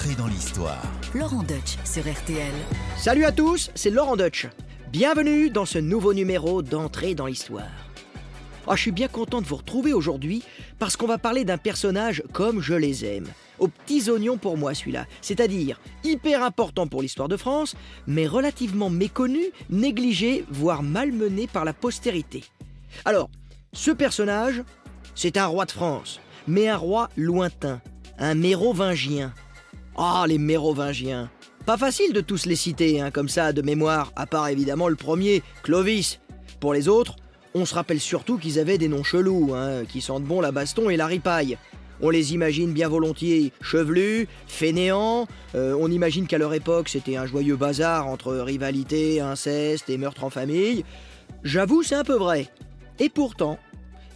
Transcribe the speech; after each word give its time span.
Entrée 0.00 0.14
dans 0.14 0.28
l'histoire. 0.28 0.82
Laurent 1.14 1.42
Deutsch 1.42 1.76
sur 1.84 2.10
RTL. 2.10 2.54
Salut 2.96 3.26
à 3.26 3.32
tous, 3.32 3.70
c'est 3.74 3.90
Laurent 3.90 4.16
Deutsch. 4.16 4.46
Bienvenue 4.90 5.50
dans 5.50 5.66
ce 5.66 5.76
nouveau 5.76 6.14
numéro 6.14 6.62
d'Entrée 6.62 7.14
dans 7.14 7.26
l'histoire. 7.26 7.68
Ah, 8.66 8.76
je 8.76 8.80
suis 8.80 8.92
bien 8.92 9.08
content 9.08 9.42
de 9.42 9.46
vous 9.46 9.56
retrouver 9.56 9.92
aujourd'hui 9.92 10.42
parce 10.78 10.96
qu'on 10.96 11.06
va 11.06 11.18
parler 11.18 11.44
d'un 11.44 11.58
personnage 11.58 12.22
comme 12.32 12.62
je 12.62 12.72
les 12.72 13.04
aime. 13.04 13.26
Aux 13.58 13.68
petits 13.68 14.08
oignons 14.08 14.38
pour 14.38 14.56
moi 14.56 14.72
celui-là, 14.72 15.04
c'est-à-dire 15.20 15.78
hyper 16.02 16.42
important 16.42 16.86
pour 16.86 17.02
l'histoire 17.02 17.28
de 17.28 17.36
France, 17.36 17.76
mais 18.06 18.26
relativement 18.26 18.88
méconnu, 18.88 19.50
négligé, 19.68 20.46
voire 20.48 20.82
malmené 20.82 21.46
par 21.46 21.66
la 21.66 21.74
postérité. 21.74 22.44
Alors, 23.04 23.28
ce 23.74 23.90
personnage, 23.90 24.62
c'est 25.14 25.36
un 25.36 25.46
roi 25.46 25.66
de 25.66 25.72
France, 25.72 26.20
mais 26.48 26.68
un 26.68 26.78
roi 26.78 27.10
lointain, 27.18 27.82
un 28.16 28.34
mérovingien. 28.34 29.34
Ah, 29.96 30.24
les 30.28 30.38
mérovingiens 30.38 31.30
Pas 31.66 31.76
facile 31.76 32.12
de 32.12 32.20
tous 32.20 32.46
les 32.46 32.56
citer, 32.56 33.00
hein, 33.00 33.10
comme 33.10 33.28
ça, 33.28 33.52
de 33.52 33.62
mémoire, 33.62 34.12
à 34.16 34.26
part 34.26 34.48
évidemment 34.48 34.88
le 34.88 34.96
premier, 34.96 35.42
Clovis. 35.62 36.20
Pour 36.60 36.74
les 36.74 36.88
autres, 36.88 37.16
on 37.54 37.64
se 37.64 37.74
rappelle 37.74 38.00
surtout 38.00 38.38
qu'ils 38.38 38.58
avaient 38.58 38.78
des 38.78 38.88
noms 38.88 39.02
chelous, 39.02 39.52
hein, 39.54 39.84
qui 39.88 40.00
sentent 40.00 40.24
bon 40.24 40.40
la 40.40 40.52
baston 40.52 40.90
et 40.90 40.96
la 40.96 41.06
ripaille. 41.06 41.58
On 42.02 42.08
les 42.08 42.32
imagine 42.32 42.72
bien 42.72 42.88
volontiers 42.88 43.52
chevelus, 43.60 44.26
fainéants, 44.46 45.26
euh, 45.54 45.76
on 45.78 45.90
imagine 45.90 46.26
qu'à 46.26 46.38
leur 46.38 46.54
époque 46.54 46.88
c'était 46.88 47.16
un 47.16 47.26
joyeux 47.26 47.56
bazar 47.56 48.06
entre 48.06 48.32
rivalité, 48.36 49.20
inceste 49.20 49.90
et 49.90 49.98
meurtre 49.98 50.24
en 50.24 50.30
famille. 50.30 50.84
J'avoue, 51.42 51.82
c'est 51.82 51.94
un 51.96 52.04
peu 52.04 52.16
vrai. 52.16 52.48
Et 53.00 53.10
pourtant, 53.10 53.58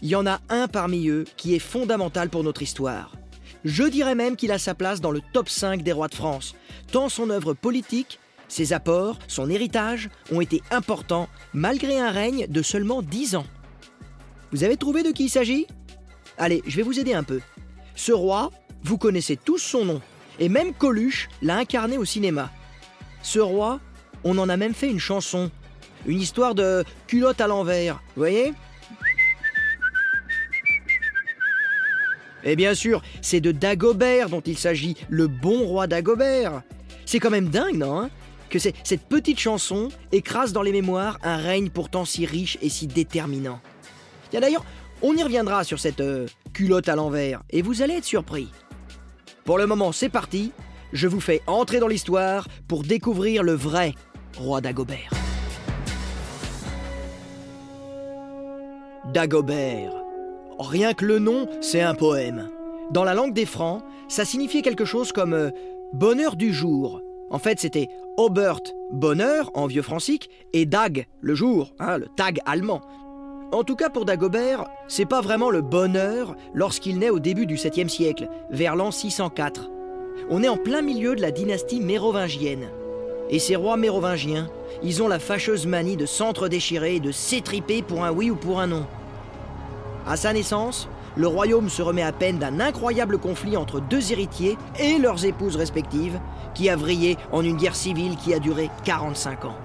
il 0.00 0.08
y 0.08 0.16
en 0.16 0.26
a 0.26 0.40
un 0.48 0.66
parmi 0.66 1.08
eux 1.08 1.24
qui 1.36 1.54
est 1.54 1.58
fondamental 1.58 2.30
pour 2.30 2.42
notre 2.42 2.62
histoire. 2.62 3.12
Je 3.64 3.84
dirais 3.84 4.14
même 4.14 4.36
qu'il 4.36 4.52
a 4.52 4.58
sa 4.58 4.74
place 4.74 5.00
dans 5.00 5.10
le 5.10 5.22
top 5.32 5.48
5 5.48 5.82
des 5.82 5.92
rois 5.92 6.08
de 6.08 6.14
France, 6.14 6.54
tant 6.92 7.08
son 7.08 7.30
œuvre 7.30 7.54
politique, 7.54 8.18
ses 8.46 8.74
apports, 8.74 9.18
son 9.26 9.48
héritage 9.48 10.10
ont 10.30 10.42
été 10.42 10.62
importants 10.70 11.28
malgré 11.54 11.98
un 11.98 12.10
règne 12.10 12.46
de 12.46 12.62
seulement 12.62 13.00
10 13.00 13.36
ans. 13.36 13.46
Vous 14.52 14.64
avez 14.64 14.76
trouvé 14.76 15.02
de 15.02 15.10
qui 15.10 15.24
il 15.24 15.30
s'agit? 15.30 15.66
Allez, 16.36 16.62
je 16.66 16.76
vais 16.76 16.82
vous 16.82 17.00
aider 17.00 17.14
un 17.14 17.22
peu. 17.22 17.40
Ce 17.96 18.12
roi, 18.12 18.50
vous 18.82 18.98
connaissez 18.98 19.36
tous 19.36 19.58
son 19.58 19.84
nom, 19.86 20.02
et 20.38 20.50
même 20.50 20.74
Coluche 20.74 21.28
l'a 21.40 21.56
incarné 21.56 21.96
au 21.96 22.04
cinéma. 22.04 22.50
Ce 23.22 23.38
roi, 23.38 23.80
on 24.24 24.36
en 24.36 24.50
a 24.50 24.58
même 24.58 24.74
fait 24.74 24.90
une 24.90 25.00
chanson, 25.00 25.50
une 26.06 26.20
histoire 26.20 26.54
de 26.54 26.84
culotte 27.06 27.40
à 27.40 27.46
l'envers, 27.46 28.02
voyez? 28.14 28.52
Et 32.44 32.56
bien 32.56 32.74
sûr, 32.74 33.02
c'est 33.22 33.40
de 33.40 33.52
Dagobert 33.52 34.28
dont 34.28 34.42
il 34.42 34.58
s'agit, 34.58 34.96
le 35.08 35.26
bon 35.26 35.66
roi 35.66 35.86
Dagobert. 35.86 36.62
C'est 37.06 37.18
quand 37.18 37.30
même 37.30 37.48
dingue, 37.48 37.76
non 37.76 37.98
hein, 37.98 38.10
Que 38.50 38.58
cette 38.58 39.08
petite 39.08 39.38
chanson 39.38 39.88
écrase 40.12 40.52
dans 40.52 40.62
les 40.62 40.72
mémoires 40.72 41.18
un 41.22 41.36
règne 41.36 41.70
pourtant 41.70 42.04
si 42.04 42.26
riche 42.26 42.58
et 42.62 42.68
si 42.68 42.86
déterminant. 42.86 43.60
Tiens 44.30 44.40
d'ailleurs, 44.40 44.64
on 45.02 45.14
y 45.16 45.22
reviendra 45.22 45.64
sur 45.64 45.78
cette 45.78 46.00
euh, 46.00 46.26
culotte 46.52 46.88
à 46.88 46.96
l'envers, 46.96 47.42
et 47.50 47.62
vous 47.62 47.82
allez 47.82 47.94
être 47.94 48.04
surpris. 48.04 48.48
Pour 49.44 49.58
le 49.58 49.66
moment, 49.66 49.92
c'est 49.92 50.08
parti. 50.08 50.52
Je 50.92 51.08
vous 51.08 51.20
fais 51.20 51.42
entrer 51.46 51.80
dans 51.80 51.88
l'histoire 51.88 52.48
pour 52.68 52.82
découvrir 52.84 53.42
le 53.42 53.52
vrai 53.52 53.94
roi 54.38 54.60
Dagobert. 54.60 55.10
Dagobert. 59.12 60.03
Rien 60.58 60.94
que 60.94 61.04
le 61.04 61.18
nom, 61.18 61.48
c'est 61.60 61.82
un 61.82 61.94
poème. 61.94 62.48
Dans 62.90 63.04
la 63.04 63.14
langue 63.14 63.32
des 63.32 63.46
Francs, 63.46 63.82
ça 64.08 64.24
signifiait 64.24 64.62
quelque 64.62 64.84
chose 64.84 65.12
comme 65.12 65.32
euh, 65.32 65.50
bonheur 65.92 66.36
du 66.36 66.52
jour. 66.52 67.00
En 67.30 67.38
fait, 67.38 67.58
c'était 67.58 67.88
Obert, 68.16 68.60
bonheur 68.92 69.50
en 69.54 69.66
vieux 69.66 69.82
francique, 69.82 70.30
et 70.52 70.66
Dag, 70.66 71.06
le 71.20 71.34
jour, 71.34 71.72
hein, 71.80 71.98
le 71.98 72.06
tag 72.16 72.38
allemand. 72.46 72.82
En 73.52 73.64
tout 73.64 73.76
cas, 73.76 73.88
pour 73.88 74.04
Dagobert, 74.04 74.64
c'est 74.88 75.06
pas 75.06 75.20
vraiment 75.20 75.50
le 75.50 75.60
bonheur 75.60 76.36
lorsqu'il 76.54 76.98
naît 76.98 77.10
au 77.10 77.18
début 77.18 77.46
du 77.46 77.56
7e 77.56 77.88
siècle, 77.88 78.28
vers 78.50 78.76
l'an 78.76 78.90
604. 78.90 79.70
On 80.30 80.42
est 80.42 80.48
en 80.48 80.56
plein 80.56 80.82
milieu 80.82 81.16
de 81.16 81.22
la 81.22 81.30
dynastie 81.30 81.80
mérovingienne. 81.80 82.68
Et 83.30 83.38
ces 83.38 83.56
rois 83.56 83.76
mérovingiens, 83.76 84.48
ils 84.82 85.02
ont 85.02 85.08
la 85.08 85.18
fâcheuse 85.18 85.66
manie 85.66 85.96
de 85.96 86.06
s'entre-déchirer 86.06 86.96
et 86.96 87.00
de 87.00 87.10
s'étriper 87.10 87.82
pour 87.82 88.04
un 88.04 88.12
oui 88.12 88.30
ou 88.30 88.36
pour 88.36 88.60
un 88.60 88.68
non. 88.68 88.86
À 90.06 90.16
sa 90.16 90.32
naissance, 90.32 90.88
le 91.16 91.26
royaume 91.26 91.68
se 91.68 91.80
remet 91.80 92.02
à 92.02 92.12
peine 92.12 92.38
d'un 92.38 92.60
incroyable 92.60 93.18
conflit 93.18 93.56
entre 93.56 93.80
deux 93.80 94.12
héritiers 94.12 94.58
et 94.78 94.98
leurs 94.98 95.24
épouses 95.24 95.56
respectives, 95.56 96.20
qui 96.54 96.68
a 96.68 96.76
vrillé 96.76 97.16
en 97.32 97.42
une 97.42 97.56
guerre 97.56 97.76
civile 97.76 98.16
qui 98.16 98.34
a 98.34 98.38
duré 98.38 98.70
45 98.84 99.46
ans. 99.46 99.56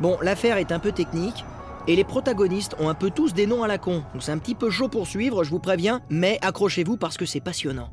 Bon, 0.00 0.18
l'affaire 0.20 0.58
est 0.58 0.72
un 0.72 0.78
peu 0.78 0.92
technique, 0.92 1.44
et 1.86 1.96
les 1.96 2.04
protagonistes 2.04 2.76
ont 2.78 2.88
un 2.88 2.94
peu 2.94 3.10
tous 3.10 3.34
des 3.34 3.46
noms 3.46 3.62
à 3.62 3.68
la 3.68 3.78
con, 3.78 4.02
donc 4.12 4.22
c'est 4.22 4.32
un 4.32 4.38
petit 4.38 4.54
peu 4.54 4.70
chaud 4.70 4.88
pour 4.88 5.06
suivre, 5.06 5.44
je 5.44 5.50
vous 5.50 5.58
préviens, 5.58 6.00
mais 6.08 6.38
accrochez-vous 6.42 6.96
parce 6.96 7.16
que 7.16 7.26
c'est 7.26 7.40
passionnant. 7.40 7.90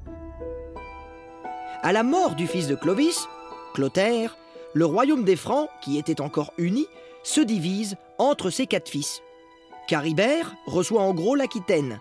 À 1.83 1.91
la 1.91 2.03
mort 2.03 2.35
du 2.35 2.47
fils 2.47 2.67
de 2.67 2.75
Clovis, 2.75 3.27
Clotaire, 3.73 4.38
le 4.73 4.85
royaume 4.85 5.23
des 5.23 5.35
Francs, 5.35 5.69
qui 5.81 5.97
était 5.97 6.21
encore 6.21 6.53
uni, 6.57 6.85
se 7.23 7.41
divise 7.41 7.95
entre 8.17 8.50
ses 8.50 8.66
quatre 8.66 8.89
fils, 8.89 9.21
Caribert 9.91 10.56
reçoit 10.68 11.02
en 11.02 11.13
gros 11.13 11.35
l'Aquitaine, 11.35 12.00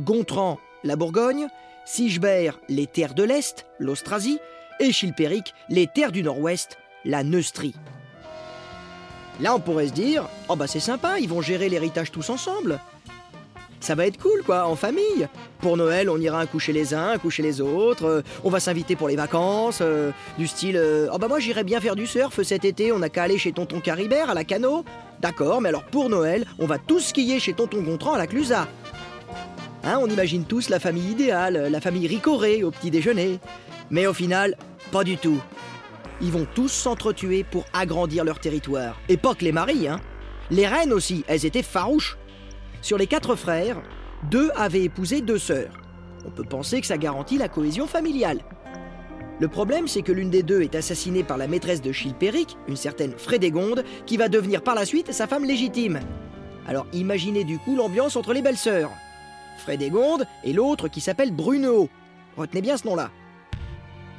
Gontran 0.00 0.58
la 0.82 0.96
Bourgogne, 0.96 1.46
Sigebert 1.86 2.58
les 2.68 2.88
terres 2.88 3.14
de 3.14 3.22
l'Est, 3.22 3.66
l'Austrasie, 3.78 4.40
et 4.80 4.90
Chilpéric 4.90 5.54
les 5.68 5.86
terres 5.86 6.10
du 6.10 6.24
Nord-Ouest, 6.24 6.76
la 7.04 7.22
Neustrie. 7.22 7.76
Là, 9.40 9.54
on 9.54 9.60
pourrait 9.60 9.86
se 9.86 9.92
dire, 9.92 10.28
oh 10.48 10.56
bah 10.56 10.66
c'est 10.66 10.80
sympa, 10.80 11.20
ils 11.20 11.28
vont 11.28 11.40
gérer 11.40 11.68
l'héritage 11.68 12.10
tous 12.10 12.30
ensemble. 12.30 12.80
Ça 13.78 13.94
va 13.94 14.08
être 14.08 14.20
cool, 14.20 14.42
quoi, 14.42 14.66
en 14.66 14.74
famille. 14.74 15.28
Pour 15.60 15.76
Noël, 15.76 16.10
on 16.10 16.18
ira 16.18 16.44
coucher 16.46 16.72
les 16.72 16.94
uns, 16.94 17.10
un 17.10 17.18
coucher 17.18 17.44
les 17.44 17.60
autres. 17.60 18.06
Euh, 18.06 18.22
on 18.42 18.50
va 18.50 18.58
s'inviter 18.58 18.96
pour 18.96 19.06
les 19.06 19.16
vacances, 19.16 19.78
euh, 19.82 20.10
du 20.36 20.48
style, 20.48 20.76
euh, 20.76 21.08
oh 21.12 21.18
bah 21.18 21.28
moi 21.28 21.38
j'irais 21.38 21.64
bien 21.64 21.80
faire 21.80 21.94
du 21.94 22.08
surf 22.08 22.42
cet 22.42 22.64
été. 22.64 22.90
On 22.90 22.98
n'a 22.98 23.08
qu'à 23.08 23.22
aller 23.22 23.38
chez 23.38 23.52
Tonton 23.52 23.78
Caribert 23.78 24.30
à 24.30 24.34
la 24.34 24.42
Cano. 24.42 24.84
D'accord, 25.20 25.60
mais 25.60 25.68
alors 25.68 25.84
pour 25.84 26.08
Noël, 26.08 26.46
on 26.58 26.66
va 26.66 26.78
tous 26.78 27.08
skier 27.08 27.40
chez 27.40 27.52
Tonton 27.52 27.82
Gontran 27.82 28.14
à 28.14 28.18
la 28.18 28.26
Clusa. 28.26 28.66
Hein, 29.84 29.98
on 30.00 30.06
imagine 30.06 30.44
tous 30.44 30.70
la 30.70 30.80
famille 30.80 31.10
idéale, 31.10 31.68
la 31.70 31.80
famille 31.80 32.06
ricorée 32.06 32.64
au 32.64 32.70
petit 32.70 32.90
déjeuner. 32.90 33.38
Mais 33.90 34.06
au 34.06 34.14
final, 34.14 34.56
pas 34.92 35.04
du 35.04 35.18
tout. 35.18 35.38
Ils 36.22 36.32
vont 36.32 36.46
tous 36.54 36.68
s'entretuer 36.68 37.44
pour 37.44 37.64
agrandir 37.74 38.24
leur 38.24 38.38
territoire. 38.38 38.98
Et 39.08 39.18
pas 39.18 39.34
que 39.34 39.44
les 39.44 39.52
maris, 39.52 39.88
hein. 39.88 40.00
Les 40.50 40.66
reines 40.66 40.92
aussi, 40.92 41.24
elles 41.28 41.46
étaient 41.46 41.62
farouches. 41.62 42.16
Sur 42.80 42.96
les 42.96 43.06
quatre 43.06 43.36
frères, 43.36 43.80
deux 44.30 44.50
avaient 44.56 44.82
épousé 44.82 45.20
deux 45.20 45.38
sœurs. 45.38 45.72
On 46.26 46.30
peut 46.30 46.44
penser 46.44 46.80
que 46.80 46.86
ça 46.86 46.98
garantit 46.98 47.38
la 47.38 47.48
cohésion 47.48 47.86
familiale. 47.86 48.40
Le 49.40 49.48
problème, 49.48 49.88
c'est 49.88 50.02
que 50.02 50.12
l'une 50.12 50.28
des 50.28 50.42
deux 50.42 50.60
est 50.60 50.74
assassinée 50.74 51.24
par 51.24 51.38
la 51.38 51.46
maîtresse 51.46 51.80
de 51.80 51.92
Chilpéric, 51.92 52.58
une 52.68 52.76
certaine 52.76 53.14
Frédégonde, 53.16 53.84
qui 54.04 54.18
va 54.18 54.28
devenir 54.28 54.60
par 54.60 54.74
la 54.74 54.84
suite 54.84 55.12
sa 55.14 55.26
femme 55.26 55.46
légitime. 55.46 56.00
Alors 56.66 56.86
imaginez 56.92 57.44
du 57.44 57.58
coup 57.58 57.74
l'ambiance 57.74 58.16
entre 58.16 58.34
les 58.34 58.42
belles-sœurs. 58.42 58.90
Frédégonde 59.56 60.26
et 60.44 60.52
l'autre 60.52 60.88
qui 60.88 61.00
s'appelle 61.00 61.32
Bruno. 61.32 61.88
Retenez 62.36 62.60
bien 62.60 62.76
ce 62.76 62.86
nom-là. 62.86 63.10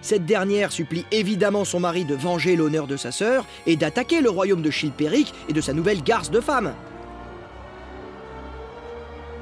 Cette 0.02 0.26
dernière 0.26 0.72
supplie 0.72 1.06
évidemment 1.12 1.66
son 1.66 1.80
mari 1.80 2.04
de 2.04 2.16
venger 2.16 2.56
l'honneur 2.56 2.88
de 2.88 2.98
sa 2.98 3.12
sœur 3.12 3.46
et 3.68 3.76
d'attaquer 3.76 4.22
le 4.22 4.32
royaume 4.32 4.64
de 4.64 4.72
Chilpéric 4.72 5.36
et 5.48 5.54
de 5.54 5.62
sa 5.62 5.74
nouvelle 5.74 6.02
garce 6.02 6.32
de 6.32 6.40
femme. 6.40 6.74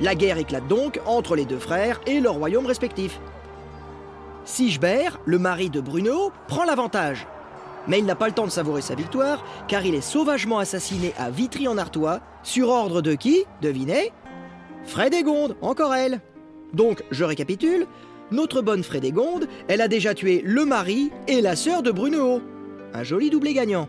La 0.01 0.13
guerre 0.13 0.37
éclate 0.39 0.67
donc 0.67 0.99
entre 1.05 1.37
les 1.37 1.45
deux 1.45 1.57
frères 1.57 2.01
et 2.05 2.19
leurs 2.19 2.35
royaumes 2.35 2.65
respectifs. 2.65 3.21
Sigebert, 4.49 5.19
le 5.25 5.37
mari 5.37 5.69
de 5.69 5.79
Bruno, 5.79 6.31
prend 6.47 6.63
l'avantage. 6.63 7.27
Mais 7.87 7.99
il 7.99 8.05
n'a 8.05 8.15
pas 8.15 8.27
le 8.27 8.33
temps 8.33 8.47
de 8.47 8.51
savourer 8.51 8.81
sa 8.81 8.95
victoire, 8.95 9.45
car 9.67 9.85
il 9.85 9.93
est 9.93 10.01
sauvagement 10.01 10.57
assassiné 10.57 11.13
à 11.19 11.29
Vitry-en-Artois, 11.29 12.19
sur 12.41 12.69
ordre 12.69 13.01
de 13.03 13.13
qui 13.13 13.45
Devinez? 13.61 14.11
Frédégonde, 14.85 15.55
encore 15.61 15.93
elle. 15.93 16.19
Donc, 16.73 17.03
je 17.11 17.23
récapitule, 17.23 17.85
notre 18.31 18.63
bonne 18.63 18.83
Frédégonde, 18.83 19.47
elle 19.67 19.81
a 19.81 19.87
déjà 19.87 20.15
tué 20.15 20.41
le 20.43 20.65
mari 20.65 21.11
et 21.27 21.41
la 21.41 21.55
sœur 21.55 21.83
de 21.83 21.91
Bruno. 21.91 22.41
Un 22.95 23.03
joli 23.03 23.29
doublé 23.29 23.53
gagnant. 23.53 23.87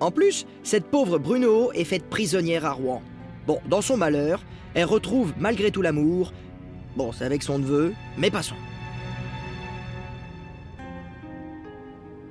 En 0.00 0.10
plus, 0.10 0.44
cette 0.64 0.86
pauvre 0.86 1.18
Bruno 1.18 1.70
est 1.72 1.84
faite 1.84 2.10
prisonnière 2.10 2.66
à 2.66 2.72
Rouen. 2.72 3.00
Bon, 3.46 3.60
dans 3.68 3.80
son 3.80 3.96
malheur, 3.96 4.42
elle 4.74 4.86
retrouve 4.86 5.34
malgré 5.38 5.70
tout 5.70 5.82
l'amour. 5.82 6.32
Bon, 6.96 7.12
c'est 7.12 7.24
avec 7.24 7.44
son 7.44 7.60
neveu, 7.60 7.94
mais 8.18 8.30
passons. 8.30 8.56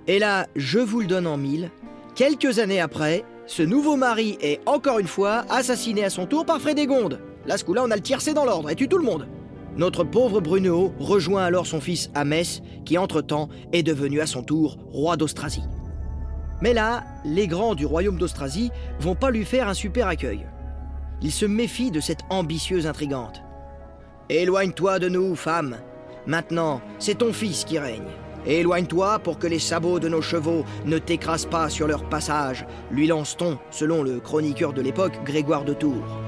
Et 0.08 0.20
là, 0.20 0.48
je 0.56 0.80
vous 0.80 1.02
le 1.02 1.08
donne 1.08 1.28
en 1.28 1.36
mille, 1.36 1.70
quelques 2.16 2.60
années 2.60 2.80
après, 2.80 3.26
ce 3.46 3.62
nouveau 3.62 3.98
mari 3.98 4.38
est 4.42 4.62
encore 4.66 5.00
une 5.00 5.08
fois 5.08 5.44
assassiné 5.50 6.04
à 6.06 6.10
son 6.10 6.26
tour 6.26 6.46
par 6.46 6.62
Frédégonde. 6.62 7.20
Là, 7.46 7.58
ce 7.58 7.66
coup-là, 7.66 7.84
on 7.86 7.92
a 7.92 7.96
le 7.96 8.02
tiercé 8.02 8.34
dans 8.34 8.46
l'ordre 8.46 8.70
et 8.70 8.76
tue 8.76 8.88
tout 8.88 8.98
le 8.98 9.04
monde. 9.04 9.28
Notre 9.76 10.04
pauvre 10.06 10.40
Brunehaut 10.40 10.94
rejoint 11.00 11.44
alors 11.44 11.68
son 11.68 11.82
fils 11.82 12.10
à 12.16 12.24
Metz, 12.24 12.62
qui 12.86 12.98
entre-temps 12.98 13.50
est 13.74 13.84
devenu 13.84 14.22
à 14.22 14.28
son 14.28 14.44
tour 14.44 14.78
roi 14.92 15.18
d'Austrasie. 15.18 15.64
Mais 16.62 16.74
là, 16.74 17.04
les 17.26 17.48
grands 17.48 17.76
du 17.76 17.86
royaume 17.86 18.18
d'Austrasie 18.18 18.72
vont 19.00 19.16
pas 19.16 19.30
lui 19.30 19.46
faire 19.46 19.68
un 19.68 19.74
super 19.74 20.08
accueil. 20.08 20.46
Ils 21.22 21.32
se 21.32 21.46
méfient 21.46 21.92
de 21.92 22.00
cette 22.00 22.22
ambitieuse 22.30 22.88
intrigante. 22.88 23.42
Éloigne-toi 24.30 25.00
de 25.00 25.10
nous, 25.10 25.36
femme. 25.36 25.78
Maintenant, 26.26 26.82
c'est 26.98 27.20
ton 27.20 27.34
fils 27.34 27.64
qui 27.66 27.78
règne. 27.78 28.10
Éloigne-toi 28.48 29.20
pour 29.20 29.40
que 29.40 29.48
les 29.48 29.60
sabots 29.60 30.00
de 30.00 30.08
nos 30.08 30.22
chevaux 30.22 30.64
ne 30.86 30.98
t'écrasent 30.98 31.46
pas 31.46 31.70
sur 31.70 31.86
leur 31.86 32.08
passage, 32.08 32.66
lui 32.92 33.06
lance-t-on, 33.06 33.60
selon 33.72 34.04
le 34.04 34.22
chroniqueur 34.22 34.72
de 34.72 34.82
l'époque, 34.82 35.20
Grégoire 35.26 35.66
de 35.66 35.74
Tours. 35.74 36.22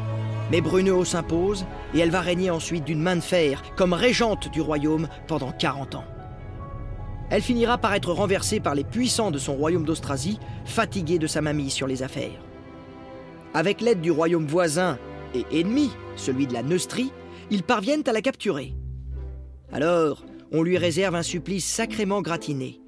Mais 0.51 0.59
Brunehaut 0.59 1.05
s'impose 1.05 1.65
et 1.93 1.99
elle 1.99 2.11
va 2.11 2.19
régner 2.19 2.49
ensuite 2.49 2.83
d'une 2.83 3.01
main 3.01 3.15
de 3.15 3.21
fer 3.21 3.63
comme 3.77 3.93
régente 3.93 4.51
du 4.51 4.59
royaume 4.59 5.07
pendant 5.27 5.53
40 5.53 5.95
ans. 5.95 6.05
Elle 7.29 7.41
finira 7.41 7.77
par 7.77 7.93
être 7.93 8.11
renversée 8.11 8.59
par 8.59 8.75
les 8.75 8.83
puissants 8.83 9.31
de 9.31 9.37
son 9.37 9.55
royaume 9.55 9.85
d'Austrasie, 9.85 10.39
fatigués 10.65 11.19
de 11.19 11.27
sa 11.27 11.41
mamie 11.41 11.69
sur 11.69 11.87
les 11.87 12.03
affaires. 12.03 12.43
Avec 13.53 13.79
l'aide 13.79 14.01
du 14.01 14.11
royaume 14.11 14.47
voisin 14.47 14.97
et 15.33 15.45
ennemi, 15.51 15.91
celui 16.15 16.47
de 16.47 16.53
la 16.53 16.63
Neustrie, 16.63 17.13
ils 17.49 17.63
parviennent 17.63 18.03
à 18.07 18.11
la 18.11 18.21
capturer. 18.21 18.73
Alors, 19.71 20.23
on 20.51 20.63
lui 20.63 20.77
réserve 20.77 21.15
un 21.15 21.23
supplice 21.23 21.65
sacrément 21.65 22.21
gratiné. 22.21 22.81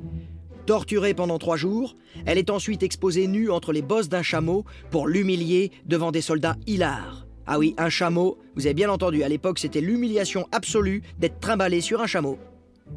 Torturée 0.66 1.14
pendant 1.14 1.40
trois 1.40 1.58
jours, 1.58 1.96
elle 2.26 2.38
est 2.38 2.50
ensuite 2.50 2.84
exposée 2.84 3.28
nue 3.28 3.50
entre 3.50 3.74
les 3.74 3.82
bosses 3.82 4.10
d'un 4.10 4.22
chameau 4.22 4.64
pour 4.90 5.08
l'humilier 5.08 5.72
devant 5.86 6.12
des 6.12 6.22
soldats 6.22 6.56
hilars. 6.68 7.28
Ah 7.48 7.58
oui, 7.58 7.74
un 7.78 7.90
chameau, 7.90 8.38
vous 8.56 8.66
avez 8.66 8.76
bien 8.76 8.90
entendu, 8.90 9.24
à 9.24 9.30
l'époque 9.30 9.60
c'était 9.60 9.82
l'humiliation 9.82 10.48
absolue 10.52 11.02
d'être 11.18 11.40
trimballé 11.40 11.82
sur 11.82 12.02
un 12.02 12.08
chameau. 12.08 12.38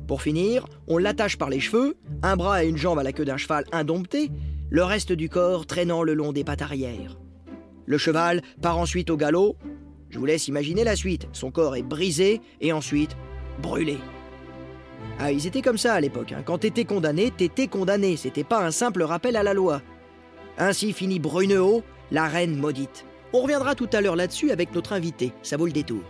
Pour 0.07 0.23
finir, 0.23 0.67
on 0.87 0.99
l'attache 0.99 1.39
par 1.39 1.49
les 1.49 1.61
cheveux, 1.61 1.97
un 2.23 2.37
bras 2.37 2.65
et 2.65 2.69
une 2.69 2.77
jambe 2.77 2.99
à 2.99 3.03
la 3.03 3.13
queue 3.13 3.25
d'un 3.25 3.37
cheval 3.37 3.65
indompté, 3.73 4.31
le 4.71 4.85
reste 4.85 5.13
du 5.13 5.29
corps 5.29 5.67
traînant 5.67 6.03
le 6.03 6.15
long 6.15 6.33
des 6.33 6.45
pattes 6.45 6.63
arrière. 6.63 7.19
Le 7.87 7.99
cheval 7.99 8.43
part 8.63 8.79
ensuite 8.79 9.11
au 9.11 9.17
galop. 9.17 9.57
Je 10.11 10.19
vous 10.19 10.27
laisse 10.27 10.49
imaginer 10.49 10.85
la 10.85 10.97
suite. 10.97 11.29
Son 11.33 11.51
corps 11.51 11.77
est 11.77 11.83
brisé 11.83 12.41
et 12.61 12.73
ensuite 12.73 13.17
brûlé. 13.61 13.99
Ah, 15.19 15.33
ils 15.33 15.47
étaient 15.47 15.63
comme 15.63 15.79
ça 15.79 15.95
à 15.95 16.01
l'époque. 16.01 16.33
Hein. 16.33 16.43
Quand 16.45 16.59
t'étais 16.59 16.85
condamné, 16.85 17.31
t'étais 17.31 17.69
condamné. 17.69 18.17
C'était 18.17 18.45
pas 18.45 18.65
un 18.65 18.71
simple 18.71 19.03
rappel 19.03 19.37
à 19.37 19.43
la 19.43 19.55
loi. 19.55 19.81
Ainsi 20.59 20.93
finit 20.93 21.19
Brunehaut, 21.19 21.83
la 22.11 22.27
reine 22.27 22.57
maudite. 22.57 23.07
On 23.33 23.41
reviendra 23.41 23.75
tout 23.75 23.89
à 23.93 24.01
l'heure 24.01 24.15
là-dessus 24.15 24.53
avec 24.53 24.73
notre 24.73 24.93
invité, 24.93 25.33
ça 25.43 25.57
vaut 25.57 25.67
le 25.67 25.73
détour. 25.73 26.03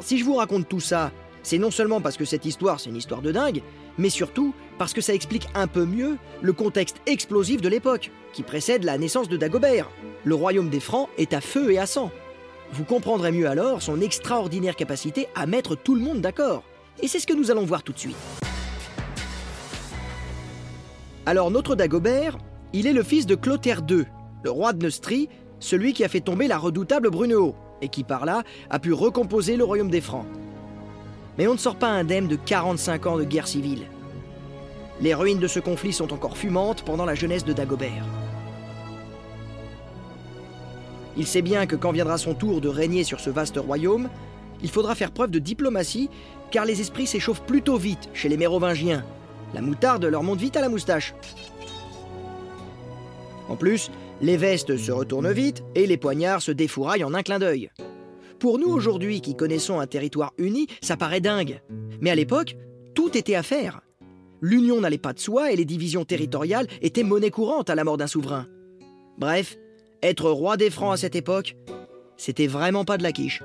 Si 0.00 0.18
je 0.18 0.24
vous 0.24 0.36
raconte 0.36 0.68
tout 0.68 0.78
ça, 0.78 1.10
c'est 1.42 1.58
non 1.58 1.72
seulement 1.72 2.00
parce 2.00 2.16
que 2.16 2.24
cette 2.24 2.44
histoire 2.44 2.78
c'est 2.78 2.90
une 2.90 2.96
histoire 2.96 3.22
de 3.22 3.32
dingue, 3.32 3.62
mais 3.98 4.10
surtout 4.10 4.54
parce 4.78 4.92
que 4.92 5.00
ça 5.00 5.14
explique 5.14 5.48
un 5.56 5.66
peu 5.66 5.84
mieux 5.84 6.16
le 6.40 6.52
contexte 6.52 6.98
explosif 7.06 7.60
de 7.60 7.68
l'époque, 7.68 8.12
qui 8.32 8.44
précède 8.44 8.84
la 8.84 8.98
naissance 8.98 9.28
de 9.28 9.36
Dagobert. 9.36 9.90
Le 10.24 10.36
royaume 10.36 10.68
des 10.68 10.78
Francs 10.78 11.08
est 11.18 11.32
à 11.32 11.40
feu 11.40 11.72
et 11.72 11.78
à 11.78 11.86
sang. 11.86 12.12
Vous 12.70 12.84
comprendrez 12.84 13.32
mieux 13.32 13.48
alors 13.48 13.82
son 13.82 14.00
extraordinaire 14.00 14.76
capacité 14.76 15.26
à 15.34 15.46
mettre 15.46 15.74
tout 15.74 15.96
le 15.96 16.02
monde 16.02 16.20
d'accord. 16.20 16.62
Et 17.00 17.08
c'est 17.08 17.20
ce 17.20 17.26
que 17.26 17.34
nous 17.34 17.50
allons 17.50 17.64
voir 17.64 17.82
tout 17.82 17.92
de 17.92 17.98
suite. 17.98 18.16
Alors 21.26 21.50
notre 21.50 21.76
Dagobert, 21.76 22.38
il 22.72 22.86
est 22.86 22.92
le 22.92 23.02
fils 23.02 23.26
de 23.26 23.34
Clotaire 23.34 23.82
II, 23.88 24.04
le 24.42 24.50
roi 24.50 24.72
de 24.72 24.82
Neustrie, 24.82 25.28
celui 25.60 25.92
qui 25.92 26.04
a 26.04 26.08
fait 26.08 26.20
tomber 26.20 26.48
la 26.48 26.58
redoutable 26.58 27.10
Brunehaut, 27.10 27.54
et 27.82 27.88
qui 27.88 28.02
par 28.02 28.24
là 28.24 28.42
a 28.70 28.78
pu 28.78 28.92
recomposer 28.92 29.56
le 29.56 29.64
royaume 29.64 29.90
des 29.90 30.00
Francs. 30.00 30.26
Mais 31.36 31.46
on 31.46 31.52
ne 31.52 31.58
sort 31.58 31.76
pas 31.76 31.88
indemne 31.88 32.26
de 32.26 32.36
45 32.36 33.06
ans 33.06 33.18
de 33.18 33.24
guerre 33.24 33.46
civile. 33.46 33.84
Les 35.00 35.14
ruines 35.14 35.38
de 35.38 35.46
ce 35.46 35.60
conflit 35.60 35.92
sont 35.92 36.12
encore 36.12 36.36
fumantes 36.36 36.82
pendant 36.82 37.04
la 37.04 37.14
jeunesse 37.14 37.44
de 37.44 37.52
Dagobert. 37.52 38.04
Il 41.16 41.26
sait 41.26 41.42
bien 41.42 41.66
que 41.66 41.76
quand 41.76 41.92
viendra 41.92 42.18
son 42.18 42.34
tour 42.34 42.60
de 42.60 42.68
régner 42.68 43.04
sur 43.04 43.20
ce 43.20 43.30
vaste 43.30 43.56
royaume, 43.56 44.08
il 44.62 44.70
faudra 44.70 44.94
faire 44.94 45.12
preuve 45.12 45.30
de 45.30 45.38
diplomatie, 45.38 46.10
car 46.50 46.64
les 46.64 46.80
esprits 46.80 47.06
s'échauffent 47.06 47.42
plutôt 47.42 47.76
vite 47.76 48.08
chez 48.14 48.28
les 48.28 48.36
Mérovingiens. 48.36 49.04
La 49.54 49.62
moutarde 49.62 50.04
leur 50.04 50.22
monte 50.22 50.40
vite 50.40 50.56
à 50.56 50.60
la 50.60 50.68
moustache. 50.68 51.14
En 53.48 53.56
plus, 53.56 53.90
les 54.20 54.36
vestes 54.36 54.76
se 54.76 54.92
retournent 54.92 55.32
vite 55.32 55.62
et 55.74 55.86
les 55.86 55.96
poignards 55.96 56.42
se 56.42 56.52
défouraillent 56.52 57.04
en 57.04 57.14
un 57.14 57.22
clin 57.22 57.38
d'œil. 57.38 57.70
Pour 58.38 58.58
nous 58.58 58.68
aujourd'hui 58.68 59.20
qui 59.20 59.34
connaissons 59.34 59.80
un 59.80 59.86
territoire 59.86 60.32
uni, 60.38 60.66
ça 60.80 60.96
paraît 60.96 61.20
dingue. 61.20 61.60
Mais 62.00 62.10
à 62.10 62.14
l'époque, 62.14 62.56
tout 62.94 63.16
était 63.16 63.34
à 63.34 63.42
faire. 63.42 63.80
L'union 64.40 64.80
n'allait 64.80 64.98
pas 64.98 65.12
de 65.12 65.18
soi 65.18 65.50
et 65.50 65.56
les 65.56 65.64
divisions 65.64 66.04
territoriales 66.04 66.68
étaient 66.80 67.02
monnaie 67.02 67.30
courante 67.30 67.70
à 67.70 67.74
la 67.74 67.84
mort 67.84 67.96
d'un 67.96 68.06
souverain. 68.06 68.46
Bref, 69.18 69.56
être 70.02 70.30
roi 70.30 70.56
des 70.56 70.70
Francs 70.70 70.94
à 70.94 70.96
cette 70.96 71.16
époque, 71.16 71.56
c'était 72.16 72.46
vraiment 72.46 72.84
pas 72.84 72.98
de 72.98 73.02
la 73.02 73.12
quiche. 73.12 73.42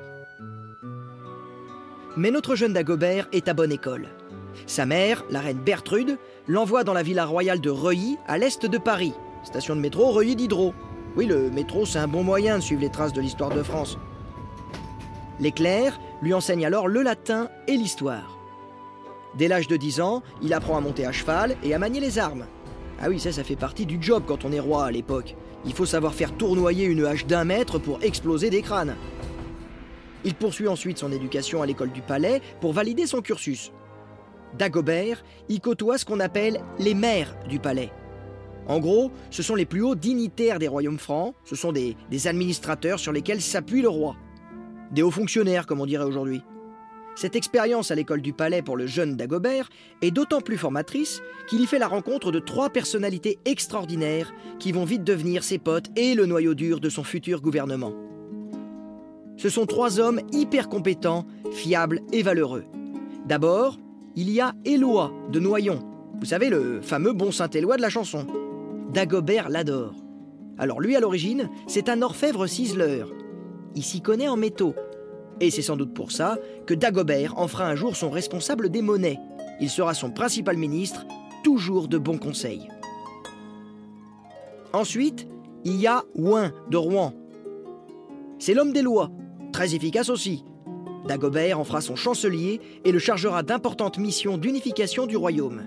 Mais 2.16 2.30
notre 2.30 2.56
jeune 2.56 2.74
Dagobert 2.74 3.28
est 3.32 3.48
à 3.48 3.54
bonne 3.54 3.72
école. 3.72 4.08
Sa 4.68 4.86
mère, 4.86 5.26
la 5.32 5.40
reine 5.42 5.58
Bertrude, 5.58 6.20
l'envoie 6.48 6.84
dans 6.84 6.94
la 6.94 7.02
villa 7.02 7.26
royale 7.26 7.60
de 7.60 7.72
Reuilly, 7.72 8.18
à 8.28 8.38
l'est 8.38 8.66
de 8.66 8.78
Paris, 8.78 9.14
Station 9.44 9.76
de 9.76 9.82
métro 9.82 10.12
Reuilly 10.12 10.36
Diderot. 10.36 10.76
Oui, 11.16 11.26
le 11.26 11.50
métro, 11.50 11.88
c'est 11.88 11.98
un 11.98 12.08
bon 12.08 12.24
moyen 12.24 12.58
de 12.60 12.64
suivre 12.64 12.82
les 12.82 12.92
traces 12.92 13.14
de 13.14 13.22
l'histoire 13.22 13.50
de 13.50 13.64
France. 13.64 13.98
Les 15.40 15.52
clercs 15.52 16.00
lui 16.22 16.36
enseignent 16.36 16.68
alors 16.68 16.88
le 16.88 17.02
latin 17.02 17.50
et 17.68 17.76
l'histoire. 17.76 18.38
Dès 19.36 19.48
l'âge 19.48 19.68
de 19.68 19.76
10 19.76 20.02
ans, 20.02 20.22
il 20.44 20.54
apprend 20.54 20.78
à 20.78 20.82
monter 20.82 21.08
à 21.08 21.12
cheval 21.12 21.56
et 21.64 21.74
à 21.74 21.80
manier 21.80 22.00
les 22.00 22.20
armes. 22.20 22.46
Ah 23.02 23.10
oui, 23.10 23.20
ça, 23.20 23.32
ça 23.32 23.44
fait 23.44 23.56
partie 23.56 23.88
du 23.88 23.98
job 24.00 24.24
quand 24.28 24.46
on 24.46 24.52
est 24.52 24.60
roi 24.60 24.86
à 24.86 24.92
l'époque. 24.92 25.36
Il 25.66 25.74
faut 25.74 25.88
savoir 25.88 26.14
faire 26.14 26.32
tournoyer 26.32 26.86
une 26.86 27.06
hache 27.06 27.26
d'un 27.26 27.44
mètre 27.44 27.80
pour 27.80 28.04
exploser 28.04 28.52
des 28.52 28.62
crânes. 28.62 28.96
Il 30.26 30.36
poursuit 30.36 30.68
ensuite 30.68 30.98
son 30.98 31.12
éducation 31.12 31.62
à 31.62 31.66
l'école 31.66 31.92
du 31.92 32.02
palais 32.02 32.42
pour 32.62 32.74
valider 32.74 33.06
son 33.06 33.22
cursus. 33.22 33.72
Dagobert 34.58 35.24
y 35.50 35.60
côtoie 35.60 35.98
ce 35.98 36.06
qu'on 36.06 36.20
appelle 36.20 36.62
les 36.80 36.94
maires 36.94 37.36
du 37.50 37.60
palais. 37.60 37.92
En 38.68 38.80
gros, 38.80 39.12
ce 39.30 39.44
sont 39.44 39.56
les 39.56 39.66
plus 39.66 39.82
hauts 39.82 39.96
dignitaires 39.96 40.60
des 40.60 40.68
royaumes 40.68 41.00
francs, 41.00 41.36
ce 41.44 41.56
sont 41.56 41.74
des, 41.74 41.98
administrateurs 42.28 43.00
sur 43.00 43.12
lesquels 43.12 43.42
s'appuie 43.42 43.82
le 43.82 43.90
roi. 43.90 44.16
Des 44.92 45.02
hauts 45.02 45.12
fonctionnaires, 45.12 45.66
comme 45.66 45.82
on 45.82 45.86
dirait 45.86 46.06
aujourd'hui. 46.06 46.42
Cette 47.16 47.36
expérience 47.36 47.92
à 47.92 47.96
l'école 47.96 48.22
du 48.22 48.34
palais 48.34 48.62
pour 48.62 48.78
le 48.78 48.88
jeune 48.88 49.16
Dagobert 49.16 49.70
est 50.02 50.12
d'autant 50.12 50.42
plus 50.42 50.58
formatrice 50.58 51.22
qu'il 51.48 51.62
y 51.62 51.68
fait 51.68 51.78
la 51.78 51.88
rencontre 51.88 52.32
de 52.32 52.40
trois 52.40 52.70
personnalités 52.70 53.38
extraordinaires 53.46 54.34
qui 54.60 54.72
vont 54.72 54.86
vite 54.86 55.04
devenir 55.04 55.44
ses 55.44 55.60
potes 55.60 55.92
et 55.96 56.16
le 56.16 56.26
noyau 56.26 56.56
dur 56.56 56.80
de 56.80 56.90
son 56.90 57.04
futur 57.04 57.42
gouvernement. 57.42 57.94
Ce 59.38 59.50
sont 59.50 59.66
trois 59.66 60.00
hommes 60.00 60.22
hyper 60.32 60.70
compétents, 60.70 61.26
fiables 61.52 62.02
et 62.12 62.24
valeureux. 62.24 62.66
D'abord, 63.26 63.80
il 64.16 64.30
y 64.30 64.40
a 64.42 64.54
Éloi 64.66 65.12
de 65.32 65.40
Noyon, 65.40 65.80
vous 66.24 66.30
savez, 66.30 66.50
le 66.50 66.80
fameux 66.80 67.12
bon 67.12 67.34
Saint-Éloi 67.34 67.76
de 67.76 67.82
la 67.82 67.90
chanson. 67.90 68.26
Dagobert 68.94 69.50
l'adore. 69.50 69.96
Alors 70.58 70.80
lui 70.80 70.96
à 70.96 71.02
l'origine, 71.02 71.50
c'est 71.68 71.90
un 71.90 72.02
orfèvre 72.02 72.48
ciseleur. 72.48 73.12
Il 73.76 73.84
s'y 73.84 74.00
connaît 74.00 74.30
en 74.30 74.38
métaux. 74.38 74.74
Et 75.42 75.52
c'est 75.52 75.62
sans 75.62 75.76
doute 75.76 75.94
pour 75.94 76.14
ça 76.14 76.38
que 76.66 76.74
Dagobert 76.74 77.38
en 77.38 77.50
fera 77.50 77.66
un 77.68 77.76
jour 77.76 77.98
son 77.98 78.10
responsable 78.10 78.70
des 78.70 78.82
monnaies. 78.82 79.20
Il 79.60 79.70
sera 79.70 79.94
son 79.94 80.12
principal 80.12 80.56
ministre, 80.56 81.06
toujours 81.44 81.90
de 81.90 81.98
bons 81.98 82.20
conseils. 82.20 82.70
Ensuite, 84.72 85.28
il 85.66 85.76
y 85.76 85.88
a 85.88 86.04
Ouin 86.16 86.54
de 86.70 86.78
Rouen. 86.78 87.14
C'est 88.40 88.54
l'homme 88.54 88.72
des 88.72 88.82
lois, 88.82 89.12
très 89.54 89.76
efficace 89.76 90.10
aussi. 90.10 90.44
Dagobert 91.08 91.60
en 91.60 91.64
fera 91.64 91.80
son 91.80 91.96
chancelier 91.96 92.60
et 92.84 92.92
le 92.92 93.00
chargera 93.00 93.44
d'importantes 93.44 93.98
missions 93.98 94.38
d'unification 94.38 95.06
du 95.06 95.16
royaume. 95.16 95.64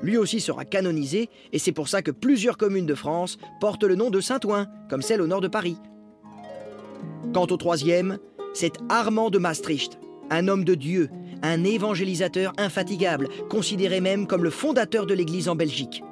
Lui 0.00 0.16
aussi 0.16 0.40
sera 0.40 0.64
canonisé, 0.64 1.28
et 1.52 1.58
c'est 1.58 1.72
pour 1.72 1.88
ça 1.88 2.02
que 2.02 2.12
plusieurs 2.12 2.56
communes 2.56 2.86
de 2.86 2.94
France 2.94 3.38
portent 3.60 3.82
le 3.82 3.96
nom 3.96 4.10
de 4.10 4.20
Saint-Ouen, 4.20 4.66
comme 4.88 5.02
celle 5.02 5.22
au 5.22 5.26
nord 5.26 5.40
de 5.40 5.48
Paris. 5.48 5.76
Quant 7.34 7.46
au 7.50 7.56
troisième, 7.56 8.18
c'est 8.54 8.74
Armand 8.88 9.30
de 9.30 9.38
Maastricht, 9.38 9.98
un 10.30 10.46
homme 10.46 10.64
de 10.64 10.74
Dieu, 10.74 11.10
un 11.42 11.64
évangélisateur 11.64 12.52
infatigable, 12.58 13.28
considéré 13.48 14.00
même 14.00 14.26
comme 14.26 14.44
le 14.44 14.50
fondateur 14.50 15.06
de 15.06 15.14
l'Église 15.14 15.48
en 15.48 15.56
Belgique. 15.56 16.02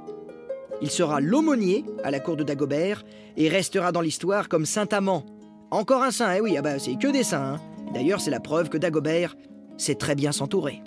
Il 0.82 0.90
sera 0.90 1.20
l'aumônier 1.20 1.84
à 2.04 2.10
la 2.10 2.20
cour 2.20 2.36
de 2.36 2.44
Dagobert 2.44 3.04
et 3.36 3.48
restera 3.48 3.92
dans 3.92 4.00
l'histoire 4.00 4.48
comme 4.48 4.66
Saint 4.66 4.88
Amand. 4.92 5.24
Encore 5.70 6.02
un 6.04 6.12
saint, 6.12 6.32
eh 6.32 6.40
oui, 6.40 6.56
ah 6.56 6.62
bah, 6.62 6.78
c'est 6.78 6.96
que 6.96 7.08
des 7.08 7.24
saints. 7.24 7.54
Hein. 7.54 7.60
D'ailleurs, 7.92 8.20
c'est 8.20 8.30
la 8.30 8.40
preuve 8.40 8.68
que 8.68 8.78
Dagobert 8.78 9.36
sait 9.76 9.96
très 9.96 10.14
bien 10.14 10.30
s'entourer. 10.30 10.82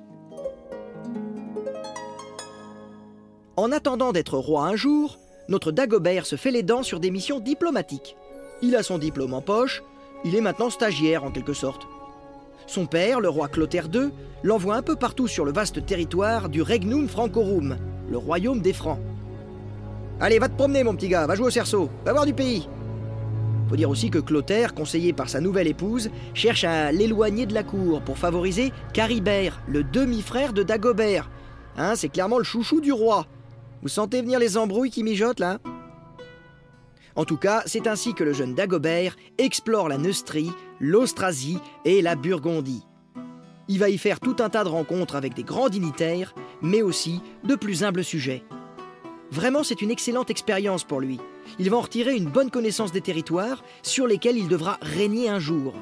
En 3.58 3.74
attendant 3.74 4.14
d'être 4.14 4.38
roi 4.38 4.64
un 4.64 4.78
jour, 4.78 5.20
notre 5.50 5.74
Dagobert 5.74 6.26
se 6.26 6.38
fait 6.38 6.52
les 6.52 6.64
dents 6.64 6.84
sur 6.84 7.02
des 7.02 7.12
missions 7.12 7.42
diplomatiques. 7.42 8.16
Il 8.62 8.76
a 8.76 8.84
son 8.84 8.98
diplôme 8.98 9.34
en 9.34 9.42
poche, 9.42 9.84
il 10.24 10.36
est 10.36 10.42
maintenant 10.42 10.70
stagiaire 10.70 11.26
en 11.26 11.32
quelque 11.32 11.54
sorte. 11.54 11.86
Son 12.68 12.86
père, 12.86 13.20
le 13.20 13.28
roi 13.28 13.50
Clotaire 13.50 13.90
II, 13.94 14.12
l'envoie 14.44 14.76
un 14.76 14.82
peu 14.82 14.96
partout 14.96 15.28
sur 15.28 15.44
le 15.44 15.52
vaste 15.52 15.86
territoire 15.86 16.48
du 16.48 16.62
Regnum 16.62 17.10
Francorum, 17.10 17.78
le 18.10 18.18
royaume 18.18 18.62
des 18.62 18.74
Francs. 18.74 19.00
Allez, 20.22 20.40
va 20.40 20.48
te 20.48 20.56
promener, 20.56 20.84
mon 20.84 20.96
petit 20.96 21.10
gars, 21.10 21.28
va 21.28 21.36
jouer 21.36 21.48
au 21.48 21.52
cerceau, 21.52 21.90
va 22.06 22.14
voir 22.14 22.26
du 22.26 22.34
pays. 22.34 22.68
Faut 23.70 23.76
dire 23.76 23.90
aussi 23.92 24.10
que 24.10 24.18
Clotaire, 24.18 24.74
conseillé 24.74 25.14
par 25.14 25.30
sa 25.30 25.42
nouvelle 25.42 25.68
épouse, 25.68 26.10
cherche 26.34 26.64
à 26.64 26.92
l'éloigner 26.92 27.46
de 27.46 27.54
la 27.54 27.64
cour 27.64 28.02
pour 28.02 28.18
favoriser 28.18 28.74
Caribert, 28.94 29.62
le 29.68 29.84
demi-frère 29.84 30.54
de 30.54 30.64
Dagobert. 30.64 31.30
Hein, 31.78 31.94
c'est 31.96 32.10
clairement 32.10 32.40
le 32.40 32.44
chouchou 32.44 32.82
du 32.82 32.92
roi. 32.92 33.28
Vous 33.84 33.88
sentez 33.88 34.24
venir 34.24 34.40
les 34.40 34.58
embrouilles 34.58 34.90
qui 34.90 35.04
mijotent 35.04 35.40
là? 35.40 35.60
En 37.16 37.26
tout 37.26 37.38
cas, 37.38 37.62
c'est 37.68 37.86
ainsi 37.86 38.16
que 38.16 38.24
le 38.24 38.34
jeune 38.34 38.56
Dagobert 38.56 39.16
explore 39.38 39.88
la 39.88 40.00
Neustrie, 40.00 40.52
l'Austrasie 40.80 41.60
et 41.86 42.02
la 42.02 42.16
Burgondie. 42.16 42.88
Il 43.68 43.78
va 43.78 43.90
y 43.90 44.00
faire 44.00 44.20
tout 44.20 44.38
un 44.40 44.50
tas 44.50 44.64
de 44.64 44.70
rencontres 44.70 45.16
avec 45.16 45.36
des 45.36 45.44
grands 45.44 45.70
dignitaires, 45.70 46.34
mais 46.64 46.82
aussi 46.82 47.22
de 47.44 47.54
plus 47.54 47.84
humbles 47.84 48.04
sujets. 48.04 48.44
Vraiment, 49.32 49.64
c'est 49.64 49.82
une 49.82 49.92
excellente 49.92 50.32
expérience 50.32 50.84
pour 50.84 51.00
lui. 51.00 51.20
Il 51.60 51.70
va 51.70 51.78
en 51.78 51.82
retirer 51.82 52.16
une 52.16 52.30
bonne 52.30 52.50
connaissance 52.50 52.92
des 52.92 53.02
territoires 53.02 53.64
sur 53.84 54.08
lesquels 54.08 54.38
il 54.38 54.48
devra 54.48 54.78
régner 54.82 55.30
un 55.30 55.40
jour. 55.40 55.74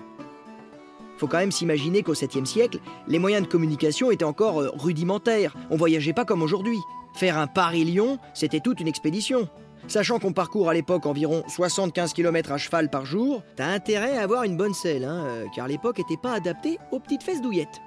Faut 1.18 1.28
quand 1.28 1.38
même 1.38 1.52
s'imaginer 1.52 2.04
qu'au 2.04 2.14
7e 2.14 2.46
siècle, 2.46 2.80
les 3.08 3.20
moyens 3.20 3.44
de 3.44 3.52
communication 3.52 4.12
étaient 4.12 4.24
encore 4.24 4.62
euh, 4.62 4.70
rudimentaires. 4.74 5.56
On 5.72 5.78
voyageait 5.78 6.14
pas 6.14 6.26
comme 6.26 6.44
aujourd'hui. 6.44 6.78
Faire 7.14 7.38
un 7.38 7.48
Paris-Lyon, 7.48 8.20
c'était 8.36 8.60
toute 8.60 8.82
une 8.82 8.88
expédition. 8.88 9.50
Sachant 9.88 10.20
qu'on 10.20 10.34
parcourt 10.34 10.70
à 10.70 10.74
l'époque 10.74 11.06
environ 11.06 11.44
75 11.48 12.14
km 12.14 12.52
à 12.52 12.58
cheval 12.58 12.90
par 12.90 13.06
jour, 13.06 13.42
t'as 13.56 13.68
intérêt 13.68 14.18
à 14.18 14.24
avoir 14.24 14.44
une 14.44 14.58
bonne 14.58 14.74
selle, 14.74 15.06
hein, 15.06 15.24
euh, 15.26 15.46
car 15.56 15.68
l'époque 15.68 15.98
n'était 16.00 16.22
pas 16.22 16.34
adaptée 16.34 16.78
aux 16.92 17.00
petites 17.00 17.24
fesses 17.24 17.42
douillettes. 17.42 17.82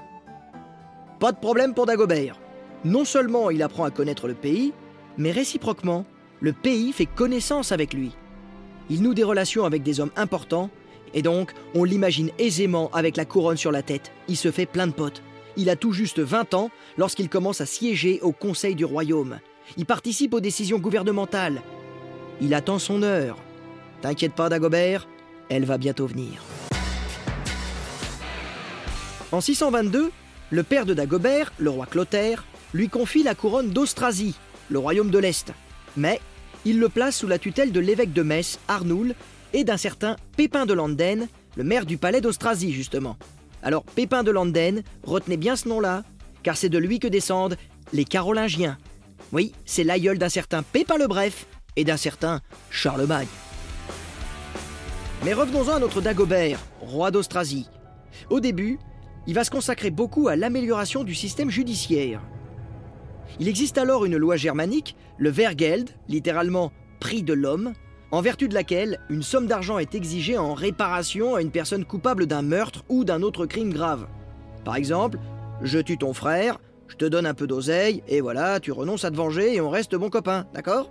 Pas 1.20 1.32
de 1.32 1.38
problème 1.38 1.74
pour 1.74 1.86
Dagobert. 1.86 2.40
Non 2.84 3.04
seulement 3.04 3.50
il 3.50 3.62
apprend 3.62 3.84
à 3.84 3.90
connaître 3.90 4.26
le 4.26 4.34
pays, 4.34 4.72
mais 5.20 5.32
réciproquement, 5.32 6.06
le 6.40 6.52
pays 6.54 6.92
fait 6.92 7.06
connaissance 7.06 7.72
avec 7.72 7.92
lui. 7.92 8.12
Il 8.88 9.02
noue 9.02 9.12
des 9.12 9.22
relations 9.22 9.66
avec 9.66 9.82
des 9.82 10.00
hommes 10.00 10.10
importants, 10.16 10.70
et 11.12 11.20
donc 11.20 11.52
on 11.74 11.84
l'imagine 11.84 12.30
aisément 12.38 12.90
avec 12.92 13.18
la 13.18 13.26
couronne 13.26 13.58
sur 13.58 13.70
la 13.70 13.82
tête. 13.82 14.12
Il 14.28 14.36
se 14.36 14.50
fait 14.50 14.64
plein 14.64 14.86
de 14.86 14.92
potes. 14.92 15.22
Il 15.56 15.68
a 15.68 15.76
tout 15.76 15.92
juste 15.92 16.20
20 16.20 16.54
ans 16.54 16.70
lorsqu'il 16.96 17.28
commence 17.28 17.60
à 17.60 17.66
siéger 17.66 18.20
au 18.22 18.32
Conseil 18.32 18.74
du 18.74 18.86
Royaume. 18.86 19.40
Il 19.76 19.84
participe 19.84 20.32
aux 20.32 20.40
décisions 20.40 20.78
gouvernementales. 20.78 21.60
Il 22.40 22.54
attend 22.54 22.78
son 22.78 23.02
heure. 23.02 23.36
T'inquiète 24.00 24.32
pas, 24.32 24.48
Dagobert, 24.48 25.06
elle 25.50 25.66
va 25.66 25.76
bientôt 25.76 26.06
venir. 26.06 26.42
En 29.32 29.42
622, 29.42 30.10
le 30.48 30.62
père 30.62 30.86
de 30.86 30.94
Dagobert, 30.94 31.52
le 31.58 31.68
roi 31.68 31.84
Clotaire, 31.84 32.46
lui 32.72 32.88
confie 32.88 33.22
la 33.22 33.34
couronne 33.34 33.68
d'Austrasie, 33.68 34.34
le 34.70 34.78
royaume 34.78 35.10
de 35.10 35.18
l'Est. 35.18 35.52
Mais 35.96 36.20
il 36.64 36.78
le 36.78 36.88
place 36.88 37.16
sous 37.16 37.26
la 37.26 37.38
tutelle 37.38 37.72
de 37.72 37.80
l'évêque 37.80 38.12
de 38.12 38.22
Metz, 38.22 38.58
Arnoul, 38.68 39.14
et 39.52 39.64
d'un 39.64 39.76
certain 39.76 40.16
Pépin 40.36 40.64
de 40.64 40.74
Landen, 40.74 41.26
le 41.56 41.64
maire 41.64 41.86
du 41.86 41.96
palais 41.98 42.20
d'Austrasie 42.20 42.72
justement. 42.72 43.16
Alors 43.62 43.84
Pépin 43.84 44.22
de 44.22 44.30
Landen, 44.30 44.82
retenez 45.02 45.36
bien 45.36 45.56
ce 45.56 45.68
nom-là, 45.68 46.04
car 46.42 46.56
c'est 46.56 46.68
de 46.68 46.78
lui 46.78 46.98
que 46.98 47.08
descendent 47.08 47.56
les 47.92 48.04
Carolingiens. 48.04 48.78
Oui, 49.32 49.52
c'est 49.64 49.84
l'aïeul 49.84 50.18
d'un 50.18 50.28
certain 50.28 50.62
Pépin 50.62 50.96
le 50.96 51.06
Bref 51.06 51.46
et 51.76 51.84
d'un 51.84 51.96
certain 51.96 52.40
Charlemagne. 52.70 53.28
Mais 55.24 55.34
revenons-en 55.34 55.74
à 55.74 55.78
notre 55.78 56.00
Dagobert, 56.00 56.58
roi 56.80 57.10
d'Austrasie. 57.10 57.68
Au 58.30 58.40
début, 58.40 58.78
il 59.26 59.34
va 59.34 59.44
se 59.44 59.50
consacrer 59.50 59.90
beaucoup 59.90 60.28
à 60.28 60.36
l'amélioration 60.36 61.04
du 61.04 61.14
système 61.14 61.50
judiciaire. 61.50 62.22
Il 63.38 63.48
existe 63.48 63.78
alors 63.78 64.04
une 64.04 64.16
loi 64.16 64.36
germanique, 64.36 64.96
le 65.18 65.30
Vergeld, 65.30 65.90
littéralement 66.08 66.72
prix 66.98 67.22
de 67.22 67.32
l'homme, 67.32 67.72
en 68.10 68.20
vertu 68.20 68.48
de 68.48 68.54
laquelle 68.54 68.98
une 69.08 69.22
somme 69.22 69.46
d'argent 69.46 69.78
est 69.78 69.94
exigée 69.94 70.36
en 70.36 70.54
réparation 70.54 71.34
à 71.36 71.42
une 71.42 71.50
personne 71.50 71.84
coupable 71.84 72.26
d'un 72.26 72.42
meurtre 72.42 72.84
ou 72.88 73.04
d'un 73.04 73.22
autre 73.22 73.46
crime 73.46 73.72
grave. 73.72 74.06
Par 74.64 74.76
exemple, 74.76 75.18
je 75.62 75.78
tue 75.78 75.96
ton 75.96 76.12
frère, 76.12 76.58
je 76.88 76.96
te 76.96 77.04
donne 77.04 77.26
un 77.26 77.34
peu 77.34 77.46
d'oseille, 77.46 78.02
et 78.08 78.20
voilà, 78.20 78.58
tu 78.60 78.72
renonces 78.72 79.04
à 79.04 79.10
te 79.10 79.16
venger 79.16 79.54
et 79.54 79.60
on 79.60 79.70
reste 79.70 79.94
bon 79.94 80.10
copain, 80.10 80.46
d'accord? 80.52 80.90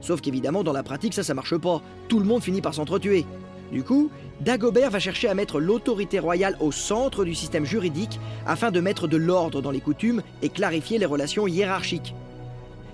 Sauf 0.00 0.20
qu'évidemment, 0.20 0.62
dans 0.62 0.72
la 0.72 0.82
pratique, 0.82 1.14
ça, 1.14 1.22
ça 1.22 1.32
marche 1.32 1.56
pas. 1.56 1.80
Tout 2.08 2.18
le 2.18 2.26
monde 2.26 2.42
finit 2.42 2.60
par 2.60 2.74
s'entretuer. 2.74 3.24
Du 3.72 3.82
coup, 3.82 4.10
Dagobert 4.40 4.90
va 4.90 4.98
chercher 4.98 5.28
à 5.28 5.34
mettre 5.34 5.60
l'autorité 5.60 6.18
royale 6.18 6.56
au 6.60 6.72
centre 6.72 7.24
du 7.24 7.34
système 7.34 7.64
juridique 7.64 8.18
afin 8.46 8.70
de 8.70 8.80
mettre 8.80 9.06
de 9.06 9.16
l'ordre 9.16 9.62
dans 9.62 9.70
les 9.70 9.80
coutumes 9.80 10.22
et 10.42 10.48
clarifier 10.48 10.98
les 10.98 11.06
relations 11.06 11.46
hiérarchiques. 11.46 12.14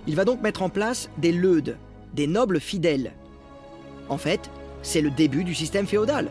Il 0.06 0.16
va 0.16 0.25
donc 0.25 0.42
mettre 0.42 0.62
en 0.62 0.68
place 0.68 1.11
des 1.18 1.32
leudes, 1.32 1.76
des 2.14 2.26
nobles 2.26 2.61
fidèles. 2.61 3.12
En 4.09 4.18
fait, 4.18 4.50
c'est 4.82 5.00
le 5.00 5.11
début 5.11 5.44
du 5.44 5.54
système 5.54 5.87
féodal. 5.87 6.30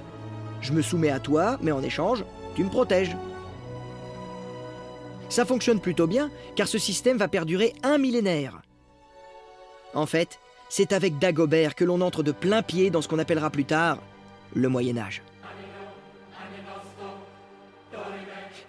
Je 0.61 0.73
me 0.73 0.81
soumets 0.81 1.09
à 1.09 1.19
toi, 1.19 1.57
mais 1.61 1.71
en 1.71 1.81
échange, 1.81 2.23
tu 2.55 2.63
me 2.63 2.69
protèges. 2.69 3.15
Ça 5.29 5.45
fonctionne 5.45 5.79
plutôt 5.79 6.07
bien, 6.07 6.29
car 6.55 6.67
ce 6.67 6.77
système 6.77 7.17
va 7.17 7.27
perdurer 7.27 7.73
un 7.83 7.97
millénaire. 7.97 8.61
En 9.93 10.05
fait, 10.05 10.39
c'est 10.69 10.93
avec 10.93 11.17
Dagobert 11.17 11.75
que 11.75 11.85
l'on 11.85 12.01
entre 12.01 12.21
de 12.23 12.31
plein 12.31 12.61
pied 12.61 12.89
dans 12.89 13.01
ce 13.01 13.07
qu'on 13.07 13.19
appellera 13.19 13.49
plus 13.49 13.65
tard 13.65 13.99
le 14.53 14.67
Moyen 14.69 14.97
Âge. 14.97 15.21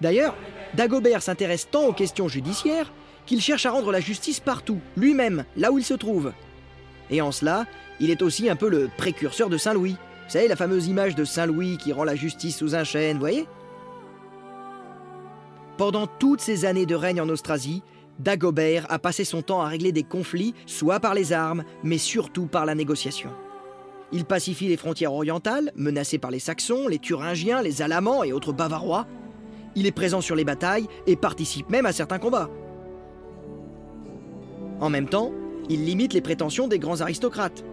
D'ailleurs, 0.00 0.34
Dagobert 0.75 1.22
s'intéresse 1.22 1.68
tant 1.70 1.84
aux 1.84 1.92
questions 1.92 2.28
judiciaires 2.28 2.92
qu'il 3.26 3.40
cherche 3.40 3.66
à 3.66 3.70
rendre 3.70 3.92
la 3.92 4.00
justice 4.00 4.40
partout, 4.40 4.80
lui-même, 4.96 5.44
là 5.56 5.70
où 5.70 5.78
il 5.78 5.84
se 5.84 5.94
trouve. 5.94 6.32
Et 7.10 7.20
en 7.20 7.32
cela, 7.32 7.66
il 8.00 8.10
est 8.10 8.22
aussi 8.22 8.49
un 8.49 8.56
peu 8.56 8.68
le 8.68 8.88
précurseur 8.96 9.49
de 9.49 9.58
Saint 9.58 9.75
Louis. 9.75 9.96
Vous 10.26 10.30
savez, 10.30 10.49
la 10.49 10.56
fameuse 10.56 10.87
image 10.87 11.14
de 11.14 11.25
Saint 11.25 11.46
Louis 11.46 11.76
qui 11.76 11.92
rend 11.92 12.04
la 12.04 12.14
justice 12.14 12.56
sous 12.56 12.75
un 12.75 12.84
chêne, 12.84 13.14
vous 13.14 13.20
voyez? 13.20 13.46
Pendant 15.76 16.06
toutes 16.06 16.40
ces 16.40 16.64
années 16.64 16.87
de 16.87 16.94
règne 16.94 17.20
en 17.20 17.28
Austrasie, 17.28 17.82
Dagobert 18.18 18.87
a 18.90 18.99
passé 18.99 19.25
son 19.25 19.42
temps 19.42 19.62
à 19.62 19.68
régler 19.68 19.92
des 19.92 20.02
conflits, 20.02 20.54
soit 20.66 21.00
par 21.00 21.14
les 21.14 21.32
armes, 21.32 21.64
mais 21.82 21.99
surtout 21.99 22.46
par 22.46 22.66
la 22.66 22.75
négociation. 22.75 23.30
Il 24.12 24.25
pacifie 24.25 24.69
les 24.69 24.76
frontières 24.76 25.12
orientales, 25.12 25.71
menacées 25.76 26.19
par 26.19 26.31
les 26.31 26.40
Saxons, 26.40 26.88
les 26.88 26.99
Thuringiens, 26.99 27.62
les 27.62 27.81
Alamans 27.81 28.25
et 28.25 28.33
autres 28.33 28.52
Bavarois. 28.52 29.07
Il 29.76 29.87
est 29.87 29.93
présent 29.93 30.21
sur 30.21 30.35
les 30.35 30.45
batailles 30.45 30.88
et 31.07 31.14
participe 31.14 31.71
même 31.71 31.87
à 31.87 31.93
certains 31.93 32.19
combats. 32.19 32.50
En 34.81 34.90
même 34.90 35.09
temps, 35.09 35.31
il 35.69 35.85
limite 35.85 36.12
les 36.12 36.21
prétentions 36.21 36.67
des 36.67 36.81
grands 36.81 37.00
aristocrates. 37.00 37.64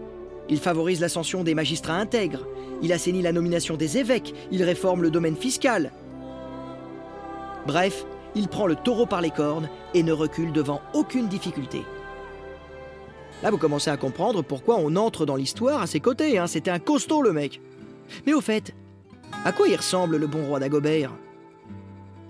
Il 0.49 0.59
favorise 0.59 1.01
l'ascension 1.01 1.43
des 1.43 1.55
magistrats 1.55 1.95
intègres. 1.95 2.45
Il 2.83 2.93
assainit 2.93 3.21
la 3.23 3.31
nomination 3.31 3.75
des 3.75 3.97
évêques. 3.97 4.33
Il 4.51 4.63
réforme 4.63 5.01
le 5.01 5.09
domaine 5.09 5.35
fiscal. 5.35 5.91
Bref, 7.65 8.05
il 8.35 8.47
prend 8.47 8.67
le 8.67 8.75
taureau 8.75 9.07
par 9.07 9.21
les 9.21 9.31
cornes 9.31 9.69
et 9.93 10.03
ne 10.03 10.13
recule 10.13 10.53
devant 10.53 10.81
aucune 10.93 11.27
difficulté. 11.27 11.81
Là, 13.43 13.51
vous 13.51 13.57
commencez 13.57 13.89
à 13.89 13.97
comprendre 13.97 14.41
pourquoi 14.41 14.77
on 14.79 14.95
entre 14.95 15.25
dans 15.25 15.35
l'histoire 15.35 15.81
à 15.81 15.87
ses 15.87 15.99
côtés. 15.99 16.37
Hein. 16.37 16.47
C'était 16.47 16.71
un 16.71 16.79
costaud, 16.79 17.21
le 17.21 17.33
mec. 17.33 17.61
Mais 18.25 18.33
au 18.33 18.41
fait, 18.41 18.73
à 19.45 19.51
quoi 19.51 19.67
il 19.67 19.75
ressemble 19.75 20.17
le 20.17 20.27
bon 20.27 20.45
roi 20.45 20.59
d'Agobert? 20.59 21.11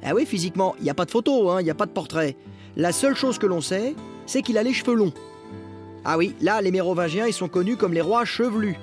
Ah 0.04 0.14
oui, 0.14 0.26
physiquement, 0.26 0.76
il 0.80 0.84
n'y 0.84 0.90
a 0.90 0.94
pas 0.94 1.06
de 1.06 1.12
photo, 1.12 1.50
hein, 1.50 1.62
il 1.62 1.64
n'y 1.64 1.70
a 1.70 1.76
pas 1.76 1.86
de 1.86 1.92
portrait. 1.92 2.36
La 2.76 2.92
seule 2.92 3.16
chose 3.16 3.40
que 3.40 3.48
l'on 3.48 3.62
sait, 3.62 3.96
c'est 4.26 4.42
qu'il 4.42 4.58
a 4.58 4.64
les 4.64 4.74
cheveux 4.74 4.96
longs. 4.96 5.14
Ah 6.06 6.18
oui, 6.18 6.36
là, 6.42 6.62
les 6.62 6.72
Mérovingiens, 6.72 7.26
ils 7.26 7.34
sont 7.34 7.48
connus 7.48 7.78
comme 7.78 7.94
les 7.94 8.02
rois 8.02 8.26
chevelus. 8.26 8.78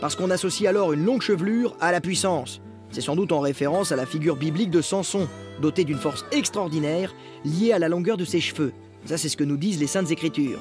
Parce 0.00 0.14
qu'on 0.14 0.30
associe 0.30 0.68
alors 0.68 0.92
une 0.92 1.04
longue 1.04 1.22
chevelure 1.22 1.74
à 1.80 1.90
la 1.90 2.00
puissance. 2.00 2.60
C'est 2.90 3.00
sans 3.00 3.16
doute 3.16 3.32
en 3.32 3.40
référence 3.40 3.92
à 3.92 3.96
la 3.96 4.06
figure 4.06 4.36
biblique 4.36 4.70
de 4.70 4.80
Samson, 4.80 5.26
doté 5.60 5.84
d'une 5.84 5.98
force 5.98 6.24
extraordinaire 6.32 7.14
liée 7.44 7.72
à 7.72 7.78
la 7.78 7.88
longueur 7.88 8.16
de 8.16 8.24
ses 8.24 8.40
cheveux. 8.40 8.72
Ça, 9.06 9.18
c'est 9.18 9.28
ce 9.28 9.36
que 9.36 9.44
nous 9.44 9.56
disent 9.56 9.80
les 9.80 9.86
Saintes 9.86 10.10
Écritures. 10.10 10.60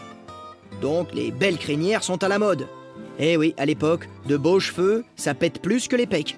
Donc 0.81 1.13
les 1.13 1.31
belles 1.31 1.57
crinières 1.57 2.03
sont 2.03 2.23
à 2.23 2.27
la 2.27 2.39
mode. 2.39 2.67
Eh 3.19 3.37
oui, 3.37 3.53
à 3.57 3.65
l'époque, 3.65 4.09
de 4.27 4.37
beaux 4.37 4.59
cheveux, 4.59 5.05
ça 5.15 5.33
pète 5.33 5.61
plus 5.61 5.87
que 5.87 5.95
les 5.95 6.07
pecs. 6.07 6.37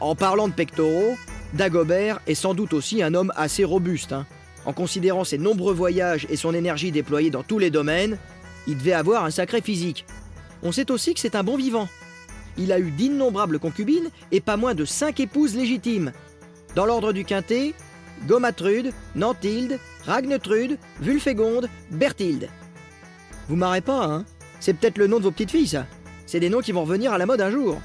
En 0.00 0.14
parlant 0.14 0.48
de 0.48 0.52
pectoraux, 0.52 1.16
Dagobert 1.54 2.20
est 2.26 2.34
sans 2.34 2.54
doute 2.54 2.72
aussi 2.72 3.02
un 3.02 3.14
homme 3.14 3.32
assez 3.36 3.64
robuste. 3.64 4.12
Hein. 4.12 4.26
En 4.64 4.72
considérant 4.72 5.24
ses 5.24 5.38
nombreux 5.38 5.74
voyages 5.74 6.26
et 6.30 6.36
son 6.36 6.54
énergie 6.54 6.92
déployée 6.92 7.30
dans 7.30 7.42
tous 7.42 7.58
les 7.58 7.70
domaines, 7.70 8.18
il 8.66 8.78
devait 8.78 8.92
avoir 8.92 9.24
un 9.24 9.30
sacré 9.30 9.60
physique. 9.60 10.06
On 10.62 10.72
sait 10.72 10.90
aussi 10.90 11.14
que 11.14 11.20
c'est 11.20 11.34
un 11.34 11.42
bon 11.42 11.56
vivant. 11.56 11.88
Il 12.56 12.70
a 12.70 12.78
eu 12.78 12.90
d'innombrables 12.90 13.58
concubines 13.58 14.10
et 14.30 14.40
pas 14.40 14.56
moins 14.56 14.74
de 14.74 14.84
cinq 14.84 15.20
épouses 15.20 15.56
légitimes. 15.56 16.12
Dans 16.74 16.86
l'ordre 16.86 17.12
du 17.12 17.24
quintet, 17.24 17.74
Gomatrude, 18.26 18.92
Nantilde, 19.16 19.78
Ragnetrude, 20.06 20.78
Vulfégonde, 21.00 21.68
Berthilde. 21.90 22.48
Vous 23.52 23.58
marrez 23.58 23.82
pas, 23.82 24.06
hein 24.06 24.24
C'est 24.60 24.72
peut-être 24.72 24.96
le 24.96 25.06
nom 25.06 25.18
de 25.18 25.24
vos 25.24 25.30
petites 25.30 25.50
filles, 25.50 25.68
ça. 25.68 25.84
C'est 26.24 26.40
des 26.40 26.48
noms 26.48 26.62
qui 26.62 26.72
vont 26.72 26.84
revenir 26.84 27.12
à 27.12 27.18
la 27.18 27.26
mode 27.26 27.42
un 27.42 27.50
jour. 27.50 27.78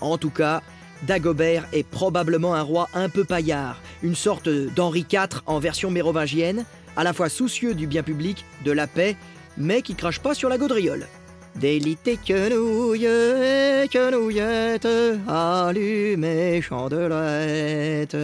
En 0.00 0.16
tout 0.16 0.30
cas, 0.30 0.62
Dagobert 1.08 1.66
est 1.72 1.82
probablement 1.82 2.54
un 2.54 2.62
roi 2.62 2.88
un 2.94 3.08
peu 3.08 3.24
paillard, 3.24 3.80
une 4.04 4.14
sorte 4.14 4.48
d'Henri 4.48 5.04
IV 5.10 5.42
en 5.46 5.58
version 5.58 5.90
mérovingienne, 5.90 6.64
à 6.96 7.02
la 7.02 7.12
fois 7.12 7.28
soucieux 7.28 7.74
du 7.74 7.88
bien 7.88 8.04
public, 8.04 8.44
de 8.64 8.70
la 8.70 8.86
paix, 8.86 9.16
mais 9.58 9.82
qui 9.82 9.96
crache 9.96 10.20
pas 10.20 10.34
sur 10.34 10.48
la 10.48 10.56
gaudriole. 10.56 11.08
Délité 11.56 12.16
quenouille 12.16 13.06
et 13.06 13.88
quenouillette, 13.88 14.86
allumez 15.26 16.62
chandelette. 16.62 18.16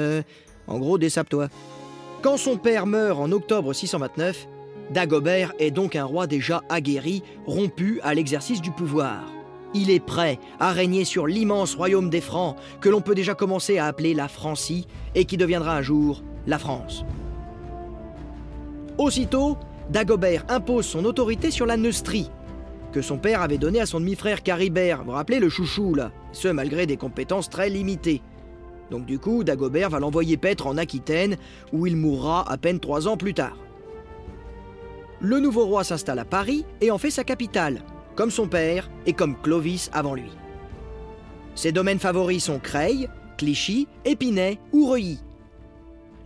En 0.69 0.79
gros, 0.79 0.97
désape-toi. 0.97 1.49
Quand 2.23 2.37
son 2.37 2.57
père 2.57 2.87
meurt 2.87 3.19
en 3.19 3.33
octobre 3.33 3.73
629, 3.73 4.47
Dagobert 4.91 5.53
est 5.59 5.73
donc 5.73 5.97
un 5.97 6.05
roi 6.05 6.27
déjà 6.27 6.63
aguerri, 6.69 7.23
rompu 7.47 8.01
à 8.03 8.15
l'exercice 8.15 8.61
du 8.61 8.71
pouvoir. 8.71 9.25
Il 9.75 9.91
est 9.91 10.05
prêt 10.05 10.39
à 10.61 10.71
régner 10.71 11.05
sur 11.05 11.27
l'immense 11.27 11.75
royaume 11.75 12.09
des 12.09 12.21
Francs 12.21 12.57
que 12.81 12.89
l'on 12.89 13.01
peut 13.01 13.15
déjà 13.15 13.35
commencer 13.35 13.79
à 13.79 13.87
appeler 13.87 14.15
la 14.15 14.29
Francie 14.29 14.87
et 15.15 15.25
qui 15.25 15.37
deviendra 15.37 15.77
un 15.77 15.83
jour 15.83 16.23
la 16.47 16.59
France. 16.59 17.05
Aussitôt, 18.97 19.59
Dagobert 19.91 20.45
impose 20.49 20.87
son 20.87 21.05
autorité 21.05 21.51
sur 21.51 21.67
la 21.67 21.77
Neustrie, 21.77 22.31
que 22.93 23.03
son 23.03 23.19
père 23.19 23.43
avait 23.43 23.59
donnée 23.59 23.81
à 23.81 23.87
son 23.87 24.01
demi-frère 24.01 24.43
Caribert, 24.43 25.05
vous 25.05 25.13
rappelez 25.13 25.41
le 25.41 25.49
chouchou 25.49 25.95
là, 25.95 26.13
ce 26.33 26.49
malgré 26.49 26.87
des 26.87 26.97
compétences 26.97 27.51
très 27.51 27.69
limitées. 27.69 28.23
Donc 28.91 29.05
du 29.05 29.19
coup, 29.19 29.43
Dagobert 29.43 29.91
va 29.91 29.99
l'envoyer 29.99 30.37
paître 30.37 30.69
en 30.69 30.79
Aquitaine, 30.79 31.37
où 31.73 31.87
il 31.87 31.97
mourra 31.97 32.51
à 32.51 32.57
peine 32.57 32.79
trois 32.79 33.09
ans 33.09 33.17
plus 33.17 33.35
tard. 33.35 33.57
Le 35.21 35.41
nouveau 35.41 35.65
roi 35.65 35.83
s'installe 35.83 36.19
à 36.19 36.25
Paris 36.27 36.67
et 36.81 36.91
en 36.91 36.99
fait 36.99 37.11
sa 37.11 37.25
capitale, 37.25 37.81
comme 38.17 38.31
son 38.31 38.49
père 38.49 38.91
et 39.07 39.15
comme 39.15 39.37
Clovis 39.41 39.91
avant 39.93 40.15
lui. 40.15 40.31
Ses 41.55 41.73
domaines 41.73 41.99
favoris 41.99 42.45
sont 42.45 42.59
Creil, 42.59 43.09
Clichy, 43.39 43.89
Épinay 44.05 44.59
ou 44.73 44.87
Reuilly. 44.87 45.21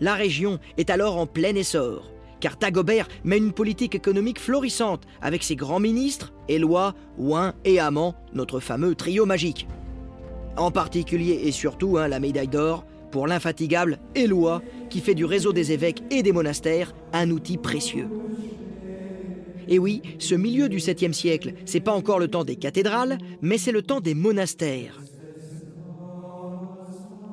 La 0.00 0.14
région 0.14 0.58
est 0.76 0.90
alors 0.90 1.18
en 1.18 1.26
plein 1.26 1.54
essor, 1.54 2.10
car 2.40 2.56
Dagobert 2.56 3.06
mène 3.22 3.44
une 3.44 3.52
politique 3.52 3.94
économique 3.94 4.40
florissante 4.40 5.04
avec 5.22 5.44
ses 5.44 5.56
grands 5.56 5.78
ministres, 5.78 6.32
Éloi, 6.48 6.94
Ouin 7.16 7.54
et 7.64 7.78
Amand, 7.78 8.16
notre 8.32 8.58
fameux 8.58 8.96
trio 8.96 9.24
magique. 9.24 9.68
En 10.56 10.72
particulier 10.72 11.42
et 11.44 11.52
surtout 11.52 11.96
hein, 11.96 12.08
la 12.08 12.18
médaille 12.18 12.48
d'or 12.48 12.84
pour 13.12 13.28
l'infatigable 13.28 14.00
Éloi, 14.16 14.62
qui 14.88 15.00
fait 15.00 15.14
du 15.14 15.24
réseau 15.24 15.52
des 15.52 15.70
évêques 15.70 16.02
et 16.10 16.24
des 16.24 16.32
monastères 16.32 16.92
un 17.12 17.30
outil 17.30 17.56
précieux. 17.56 18.08
Et 19.70 19.78
oui, 19.78 20.02
ce 20.18 20.34
milieu 20.34 20.68
du 20.68 20.78
7e 20.78 21.12
siècle, 21.12 21.54
c'est 21.64 21.78
pas 21.78 21.92
encore 21.92 22.18
le 22.18 22.26
temps 22.26 22.42
des 22.42 22.56
cathédrales, 22.56 23.18
mais 23.40 23.56
c'est 23.56 23.70
le 23.70 23.82
temps 23.82 24.00
des 24.00 24.14
monastères. 24.14 25.00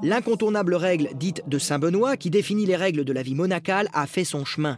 L'incontournable 0.04 0.76
règle 0.76 1.10
dite 1.16 1.42
de 1.48 1.58
Saint 1.58 1.80
Benoît, 1.80 2.16
qui 2.16 2.30
définit 2.30 2.68
les 2.68 2.76
règles 2.76 3.04
de 3.04 3.12
la 3.12 3.24
vie 3.24 3.34
monacale, 3.34 3.90
a 3.92 4.06
fait 4.06 4.24
son 4.24 4.46
chemin. 4.46 4.78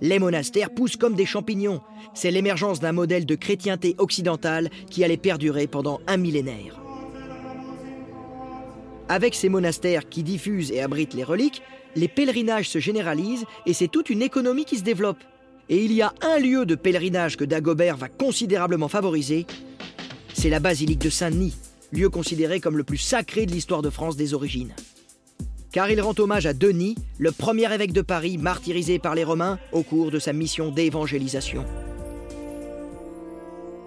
Les 0.00 0.20
monastères 0.20 0.70
poussent 0.70 0.96
comme 0.96 1.16
des 1.16 1.26
champignons. 1.26 1.80
C'est 2.14 2.30
l'émergence 2.30 2.78
d'un 2.78 2.92
modèle 2.92 3.26
de 3.26 3.34
chrétienté 3.34 3.96
occidentale 3.98 4.70
qui 4.88 5.02
allait 5.02 5.16
perdurer 5.16 5.66
pendant 5.66 6.00
un 6.06 6.18
millénaire. 6.18 6.80
Avec 9.08 9.34
ces 9.34 9.48
monastères 9.48 10.08
qui 10.08 10.22
diffusent 10.22 10.70
et 10.70 10.80
abritent 10.80 11.14
les 11.14 11.24
reliques, 11.24 11.62
les 11.96 12.08
pèlerinages 12.08 12.68
se 12.68 12.78
généralisent 12.78 13.46
et 13.64 13.72
c'est 13.72 13.88
toute 13.88 14.10
une 14.10 14.22
économie 14.22 14.64
qui 14.64 14.76
se 14.76 14.84
développe. 14.84 15.24
Et 15.68 15.84
il 15.84 15.92
y 15.92 16.02
a 16.02 16.14
un 16.22 16.38
lieu 16.38 16.64
de 16.64 16.76
pèlerinage 16.76 17.36
que 17.36 17.44
Dagobert 17.44 17.96
va 17.96 18.08
considérablement 18.08 18.88
favoriser, 18.88 19.46
c'est 20.32 20.50
la 20.50 20.60
basilique 20.60 21.00
de 21.00 21.10
Saint-Denis, 21.10 21.56
lieu 21.92 22.08
considéré 22.08 22.60
comme 22.60 22.76
le 22.76 22.84
plus 22.84 22.98
sacré 22.98 23.46
de 23.46 23.52
l'histoire 23.52 23.82
de 23.82 23.90
France 23.90 24.16
des 24.16 24.32
origines. 24.34 24.74
Car 25.72 25.90
il 25.90 26.00
rend 26.00 26.14
hommage 26.18 26.46
à 26.46 26.52
Denis, 26.52 26.94
le 27.18 27.32
premier 27.32 27.72
évêque 27.74 27.92
de 27.92 28.00
Paris 28.00 28.38
martyrisé 28.38 28.98
par 28.98 29.14
les 29.14 29.24
Romains 29.24 29.58
au 29.72 29.82
cours 29.82 30.10
de 30.10 30.18
sa 30.18 30.32
mission 30.32 30.70
d'évangélisation. 30.70 31.64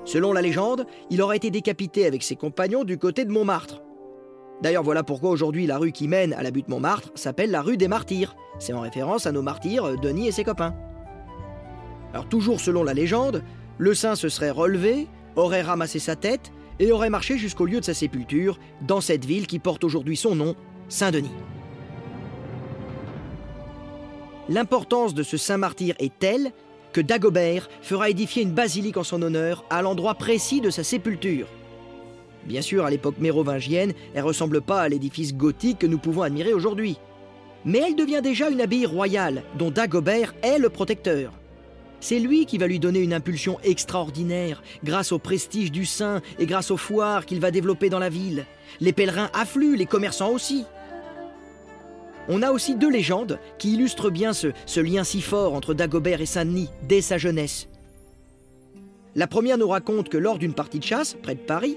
Selon 0.05 0.33
la 0.33 0.41
légende, 0.41 0.85
il 1.09 1.21
aurait 1.21 1.37
été 1.37 1.49
décapité 1.49 2.05
avec 2.05 2.23
ses 2.23 2.35
compagnons 2.35 2.83
du 2.83 2.97
côté 2.97 3.25
de 3.25 3.31
Montmartre. 3.31 3.81
D'ailleurs, 4.61 4.83
voilà 4.83 5.03
pourquoi 5.03 5.29
aujourd'hui 5.29 5.65
la 5.65 5.77
rue 5.77 5.93
qui 5.93 6.07
mène 6.07 6.33
à 6.33 6.43
la 6.43 6.51
butte 6.51 6.67
Montmartre 6.67 7.11
s'appelle 7.15 7.51
la 7.51 7.61
rue 7.61 7.77
des 7.77 7.87
Martyrs. 7.87 8.35
C'est 8.59 8.73
en 8.73 8.81
référence 8.81 9.25
à 9.25 9.31
nos 9.31 9.41
martyrs, 9.41 9.97
Denis 9.99 10.27
et 10.27 10.31
ses 10.31 10.43
copains. 10.43 10.75
Alors 12.13 12.27
toujours 12.27 12.59
selon 12.59 12.83
la 12.83 12.93
légende, 12.93 13.43
le 13.77 13.93
saint 13.93 14.15
se 14.15 14.29
serait 14.29 14.49
relevé, 14.51 15.07
aurait 15.35 15.61
ramassé 15.61 15.99
sa 15.99 16.15
tête 16.15 16.51
et 16.79 16.91
aurait 16.91 17.09
marché 17.09 17.37
jusqu'au 17.37 17.65
lieu 17.65 17.79
de 17.79 17.85
sa 17.85 17.93
sépulture, 17.93 18.59
dans 18.81 19.01
cette 19.01 19.25
ville 19.25 19.47
qui 19.47 19.59
porte 19.59 19.83
aujourd'hui 19.83 20.15
son 20.15 20.35
nom, 20.35 20.55
Saint-Denis. 20.87 21.29
L'importance 24.47 25.13
de 25.13 25.23
ce 25.23 25.37
saint 25.37 25.57
martyr 25.57 25.93
est 25.99 26.17
telle 26.17 26.51
que 26.91 27.01
Dagobert 27.01 27.69
fera 27.81 28.09
édifier 28.09 28.41
une 28.41 28.53
basilique 28.53 28.97
en 28.97 29.03
son 29.03 29.21
honneur 29.21 29.63
à 29.69 29.81
l'endroit 29.81 30.15
précis 30.15 30.61
de 30.61 30.71
sa 30.71 30.83
sépulture. 30.83 31.47
Bien 32.45 32.61
sûr, 32.61 32.85
à 32.85 32.89
l'époque 32.89 33.19
mérovingienne, 33.19 33.93
elle 34.15 34.23
ressemble 34.23 34.61
pas 34.61 34.81
à 34.81 34.89
l'édifice 34.89 35.35
gothique 35.35 35.79
que 35.79 35.87
nous 35.87 35.99
pouvons 35.99 36.23
admirer 36.23 36.53
aujourd'hui. 36.53 36.97
Mais 37.65 37.79
elle 37.85 37.95
devient 37.95 38.21
déjà 38.23 38.49
une 38.49 38.61
abbaye 38.61 38.85
royale, 38.85 39.43
dont 39.57 39.69
Dagobert 39.69 40.33
est 40.41 40.57
le 40.57 40.69
protecteur. 40.69 41.38
C'est 42.01 42.19
lui 42.19 42.45
qui 42.45 42.57
va 42.57 42.67
lui 42.67 42.79
donner 42.79 42.99
une 42.99 43.13
impulsion 43.13 43.57
extraordinaire, 43.63 44.63
grâce 44.83 45.11
au 45.11 45.19
prestige 45.19 45.71
du 45.71 45.85
saint 45.85 46.21
et 46.37 46.45
grâce 46.45 46.71
aux 46.71 46.77
foires 46.77 47.25
qu'il 47.25 47.39
va 47.39 47.51
développer 47.51 47.89
dans 47.89 47.99
la 47.99 48.09
ville. 48.09 48.45
Les 48.79 48.93
pèlerins 48.93 49.29
affluent, 49.33 49.75
les 49.75 49.85
commerçants 49.85 50.31
aussi. 50.31 50.65
On 52.29 52.41
a 52.41 52.51
aussi 52.51 52.75
deux 52.75 52.91
légendes 52.91 53.39
qui 53.57 53.73
illustrent 53.73 54.11
bien 54.11 54.33
ce, 54.33 54.47
ce 54.65 54.79
lien 54.79 55.03
si 55.03 55.21
fort 55.21 55.55
entre 55.55 55.73
Dagobert 55.73 56.21
et 56.21 56.25
Saint-Denis 56.25 56.69
dès 56.87 57.01
sa 57.01 57.17
jeunesse. 57.17 57.67
La 59.15 59.27
première 59.27 59.57
nous 59.57 59.67
raconte 59.67 60.09
que 60.09 60.17
lors 60.17 60.37
d'une 60.37 60.53
partie 60.53 60.79
de 60.79 60.83
chasse, 60.83 61.17
près 61.21 61.35
de 61.35 61.39
Paris, 61.39 61.75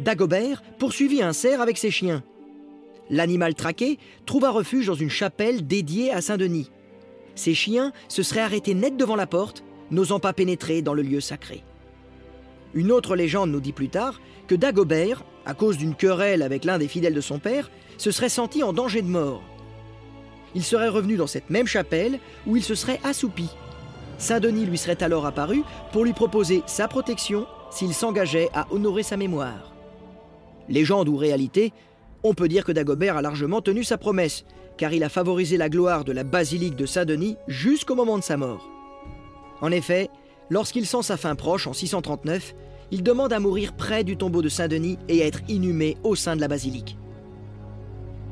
Dagobert 0.00 0.62
poursuivit 0.78 1.22
un 1.22 1.34
cerf 1.34 1.60
avec 1.60 1.76
ses 1.76 1.90
chiens. 1.90 2.24
L'animal 3.10 3.54
traqué 3.54 3.98
trouva 4.24 4.50
refuge 4.50 4.86
dans 4.86 4.94
une 4.94 5.10
chapelle 5.10 5.66
dédiée 5.66 6.10
à 6.10 6.22
Saint-Denis. 6.22 6.70
Ses 7.34 7.54
chiens 7.54 7.92
se 8.08 8.22
seraient 8.22 8.40
arrêtés 8.40 8.74
net 8.74 8.96
devant 8.96 9.16
la 9.16 9.26
porte, 9.26 9.64
n'osant 9.90 10.20
pas 10.20 10.32
pénétrer 10.32 10.82
dans 10.82 10.94
le 10.94 11.02
lieu 11.02 11.20
sacré. 11.20 11.64
Une 12.74 12.92
autre 12.92 13.16
légende 13.16 13.50
nous 13.50 13.60
dit 13.60 13.72
plus 13.72 13.88
tard 13.88 14.20
que 14.46 14.54
Dagobert, 14.54 15.24
à 15.44 15.54
cause 15.54 15.76
d'une 15.76 15.94
querelle 15.94 16.42
avec 16.42 16.64
l'un 16.64 16.78
des 16.78 16.88
fidèles 16.88 17.14
de 17.14 17.20
son 17.20 17.38
père, 17.38 17.70
se 17.98 18.10
serait 18.10 18.28
senti 18.28 18.62
en 18.62 18.72
danger 18.72 19.02
de 19.02 19.08
mort. 19.08 19.42
Il 20.54 20.64
serait 20.64 20.88
revenu 20.88 21.16
dans 21.16 21.26
cette 21.26 21.50
même 21.50 21.66
chapelle 21.66 22.18
où 22.46 22.56
il 22.56 22.62
se 22.62 22.74
serait 22.74 23.00
assoupi. 23.04 23.48
Saint-Denis 24.18 24.66
lui 24.66 24.78
serait 24.78 25.02
alors 25.02 25.26
apparu 25.26 25.62
pour 25.92 26.04
lui 26.04 26.12
proposer 26.12 26.62
sa 26.66 26.88
protection 26.88 27.46
s'il 27.70 27.94
s'engageait 27.94 28.50
à 28.54 28.66
honorer 28.70 29.02
sa 29.02 29.16
mémoire. 29.16 29.72
Légende 30.68 31.08
ou 31.08 31.16
réalité, 31.16 31.72
on 32.22 32.34
peut 32.34 32.48
dire 32.48 32.64
que 32.64 32.72
Dagobert 32.72 33.16
a 33.16 33.22
largement 33.22 33.60
tenu 33.60 33.84
sa 33.84 33.98
promesse, 33.98 34.44
car 34.76 34.92
il 34.92 35.04
a 35.04 35.08
favorisé 35.08 35.56
la 35.56 35.68
gloire 35.68 36.04
de 36.04 36.12
la 36.12 36.24
basilique 36.24 36.76
de 36.76 36.86
Saint-Denis 36.86 37.36
jusqu'au 37.48 37.94
moment 37.94 38.18
de 38.18 38.22
sa 38.22 38.36
mort. 38.36 38.68
En 39.60 39.70
effet, 39.70 40.10
lorsqu'il 40.50 40.86
sent 40.86 41.02
sa 41.02 41.16
fin 41.16 41.34
proche 41.34 41.66
en 41.66 41.72
639, 41.72 42.54
il 42.90 43.02
demande 43.02 43.32
à 43.32 43.40
mourir 43.40 43.72
près 43.72 44.04
du 44.04 44.16
tombeau 44.16 44.42
de 44.42 44.48
Saint-Denis 44.48 44.98
et 45.08 45.22
à 45.22 45.26
être 45.26 45.40
inhumé 45.48 45.96
au 46.02 46.14
sein 46.14 46.36
de 46.36 46.40
la 46.40 46.48
basilique. 46.48 46.98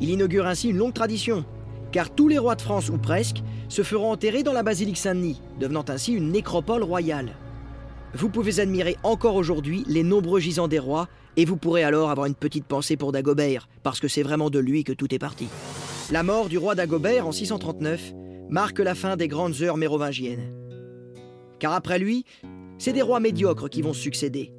Il 0.01 0.11
inaugure 0.11 0.47
ainsi 0.47 0.69
une 0.69 0.77
longue 0.77 0.95
tradition, 0.95 1.45
car 1.93 2.11
tous 2.11 2.29
les 2.29 2.39
rois 2.39 2.55
de 2.55 2.63
France, 2.63 2.89
ou 2.89 2.99
presque, 2.99 3.43
se 3.69 3.83
feront 3.83 4.13
enterrer 4.13 4.43
dans 4.43 4.53
la 4.53 4.63
basilique 4.63 4.99
Saint-Denis, 4.99 5.41
devenant 5.59 5.85
ainsi 5.89 6.13
une 6.13 6.31
nécropole 6.31 6.83
royale. 6.83 7.33
Vous 8.15 8.29
pouvez 8.29 8.61
admirer 8.61 8.97
encore 9.03 9.37
aujourd'hui 9.37 9.85
les 9.87 10.03
nombreux 10.03 10.41
gisants 10.41 10.69
des 10.69 10.79
rois, 10.79 11.09
et 11.37 11.45
vous 11.45 11.57
pourrez 11.57 11.85
alors 11.85 12.11
avoir 12.11 12.27
une 12.27 12.35
petite 12.35 12.65
pensée 12.65 12.97
pour 12.97 13.13
Dagobert, 13.13 13.69
parce 13.83 14.01
que 14.01 14.09
c'est 14.09 14.23
vraiment 14.23 14.51
de 14.51 14.59
lui 14.59 14.85
que 14.85 14.93
tout 14.93 15.15
est 15.15 15.19
parti. 15.19 15.49
La 16.11 16.23
mort 16.23 16.49
du 16.49 16.59
roi 16.59 16.75
d'Agobert 16.75 17.27
en 17.27 17.33
639 17.33 18.13
marque 18.49 18.81
la 18.81 18.95
fin 18.95 19.17
des 19.17 19.29
grandes 19.29 19.63
heures 19.63 19.77
mérovingiennes. 19.77 20.53
Car 21.59 21.73
après 21.73 21.99
lui, 21.99 22.25
c'est 22.79 22.93
des 22.93 23.03
rois 23.03 23.21
médiocres 23.21 23.69
qui 23.69 23.83
vont 23.83 23.93
succéder. 23.93 24.53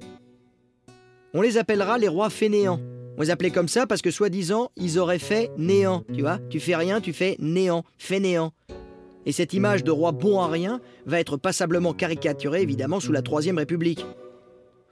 On 1.34 1.42
les 1.42 1.58
appellera 1.58 1.98
les 1.98 2.08
rois 2.08 2.30
fainéants. 2.30 2.80
On 3.18 3.22
les 3.22 3.30
appelait 3.32 3.52
comme 3.52 3.68
ça 3.68 3.88
parce 3.88 4.02
que 4.02 4.12
soi-disant, 4.12 4.72
ils 4.78 4.98
auraient 5.00 5.20
fait 5.20 5.52
néant. 5.58 6.04
Tu 6.14 6.22
vois, 6.22 6.40
tu 6.50 6.60
fais 6.60 6.76
rien, 6.76 7.02
tu 7.02 7.14
fais 7.14 7.36
néant, 7.40 7.84
fainéant. 7.98 8.54
Et 9.26 9.32
cette 9.32 9.54
image 9.54 9.84
de 9.84 9.92
roi 9.92 10.12
bon 10.12 10.40
à 10.40 10.48
rien 10.48 10.82
va 11.06 11.20
être 11.20 11.38
passablement 11.38 11.94
caricaturée 11.94 12.62
évidemment 12.62 13.00
sous 13.00 13.12
la 13.12 13.22
Troisième 13.22 13.58
République. 13.58 14.06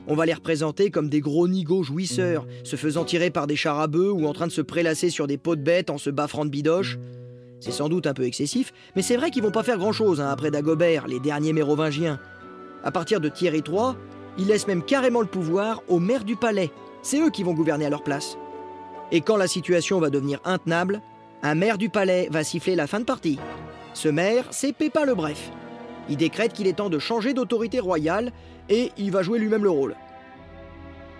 On 0.08 0.16
va 0.16 0.26
les 0.26 0.34
représenter 0.34 0.90
comme 0.92 1.10
des 1.10 1.20
gros 1.20 1.48
nigauds 1.48 1.84
jouisseurs, 1.84 2.48
se 2.64 2.76
faisant 2.76 3.06
tirer 3.06 3.30
par 3.30 3.48
des 3.48 3.56
chars 3.56 3.80
à 3.80 3.88
bœufs 3.88 4.12
ou 4.12 4.26
en 4.26 4.34
train 4.34 4.48
de 4.48 4.52
se 4.52 4.62
prélasser 4.62 5.10
sur 5.10 5.28
des 5.28 5.38
pots 5.38 5.56
de 5.56 5.62
bêtes 5.62 5.90
en 5.90 5.98
se 5.98 6.10
baffrant 6.10 6.46
de 6.46 6.50
bidoches. 6.50 6.98
C'est 7.60 7.72
sans 7.72 7.90
doute 7.90 8.08
un 8.08 8.14
peu 8.14 8.24
excessif, 8.24 8.72
mais 8.96 9.02
c'est 9.02 9.18
vrai 9.18 9.32
qu'ils 9.32 9.44
vont 9.44 9.52
pas 9.52 9.64
faire 9.64 9.78
grand-chose 9.78 10.22
hein, 10.22 10.30
après 10.30 10.50
Dagobert, 10.50 11.08
les 11.08 11.20
derniers 11.20 11.54
mérovingiens. 11.54 12.20
À 12.84 12.92
partir 12.92 13.20
de 13.20 13.28
Thierry 13.28 13.62
III, 13.68 13.96
ils 14.38 14.48
laissent 14.48 14.68
même 14.68 14.84
carrément 14.84 15.22
le 15.22 15.28
pouvoir 15.28 15.84
aux 15.90 16.00
maires 16.00 16.24
du 16.24 16.38
palais. 16.38 16.72
C'est 17.02 17.20
eux 17.20 17.30
qui 17.30 17.44
vont 17.44 17.54
gouverner 17.54 17.86
à 17.86 17.90
leur 17.90 18.04
place. 18.04 18.38
Et 19.12 19.22
quand 19.22 19.38
la 19.38 19.48
situation 19.48 20.00
va 20.00 20.10
devenir 20.10 20.40
intenable, 20.46 21.02
un 21.44 21.56
maire 21.56 21.78
du 21.78 21.90
palais 21.90 22.30
va 22.32 22.44
siffler 22.44 22.76
la 22.76 22.88
fin 22.88 23.00
de 23.00 23.06
partie. 23.06 23.40
Ce 23.94 24.08
maire, 24.08 24.46
c'est 24.52 24.74
Pépin 24.74 25.06
le 25.06 25.16
Bref. 25.16 25.52
Il 26.10 26.18
décrète 26.18 26.54
qu'il 26.54 26.68
est 26.68 26.74
temps 26.74 26.90
de 26.90 27.00
changer 27.00 27.34
d'autorité 27.34 27.80
royale 27.80 28.32
et 28.70 28.92
il 28.98 29.12
va 29.12 29.24
jouer 29.24 29.40
lui-même 29.40 29.64
le 29.64 29.70
rôle. 29.70 29.96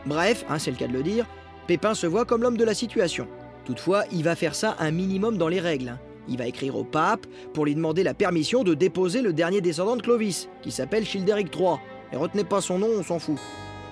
Bref, 0.06 0.46
hein, 0.50 0.60
c'est 0.60 0.72
le 0.72 0.78
cas 0.78 0.88
de 0.88 0.94
le 0.94 1.04
dire, 1.04 1.26
Pépin 1.68 1.94
se 1.94 2.08
voit 2.08 2.26
comme 2.26 2.42
l'homme 2.42 2.58
de 2.58 2.64
la 2.64 2.74
situation. 2.74 3.28
Toutefois, 3.66 4.04
il 4.12 4.24
va 4.24 4.36
faire 4.36 4.56
ça 4.56 4.76
un 4.80 4.92
minimum 4.92 5.38
dans 5.38 5.48
les 5.48 5.60
règles. 5.60 5.98
Il 6.28 6.38
va 6.38 6.48
écrire 6.48 6.76
au 6.76 6.84
pape 6.84 7.26
pour 7.54 7.66
lui 7.66 7.76
demander 7.76 8.04
la 8.04 8.14
permission 8.14 8.64
de 8.64 8.74
déposer 8.74 9.22
le 9.22 9.34
dernier 9.34 9.62
descendant 9.62 9.96
de 9.96 10.02
Clovis, 10.02 10.50
qui 10.62 10.72
s'appelle 10.72 11.06
Childéric 11.06 11.56
III. 11.56 11.76
Et 12.12 12.18
retenez 12.18 12.44
pas 12.44 12.62
son 12.62 12.80
nom, 12.80 12.90
on 12.98 13.04
s'en 13.04 13.20
fout. 13.20 13.38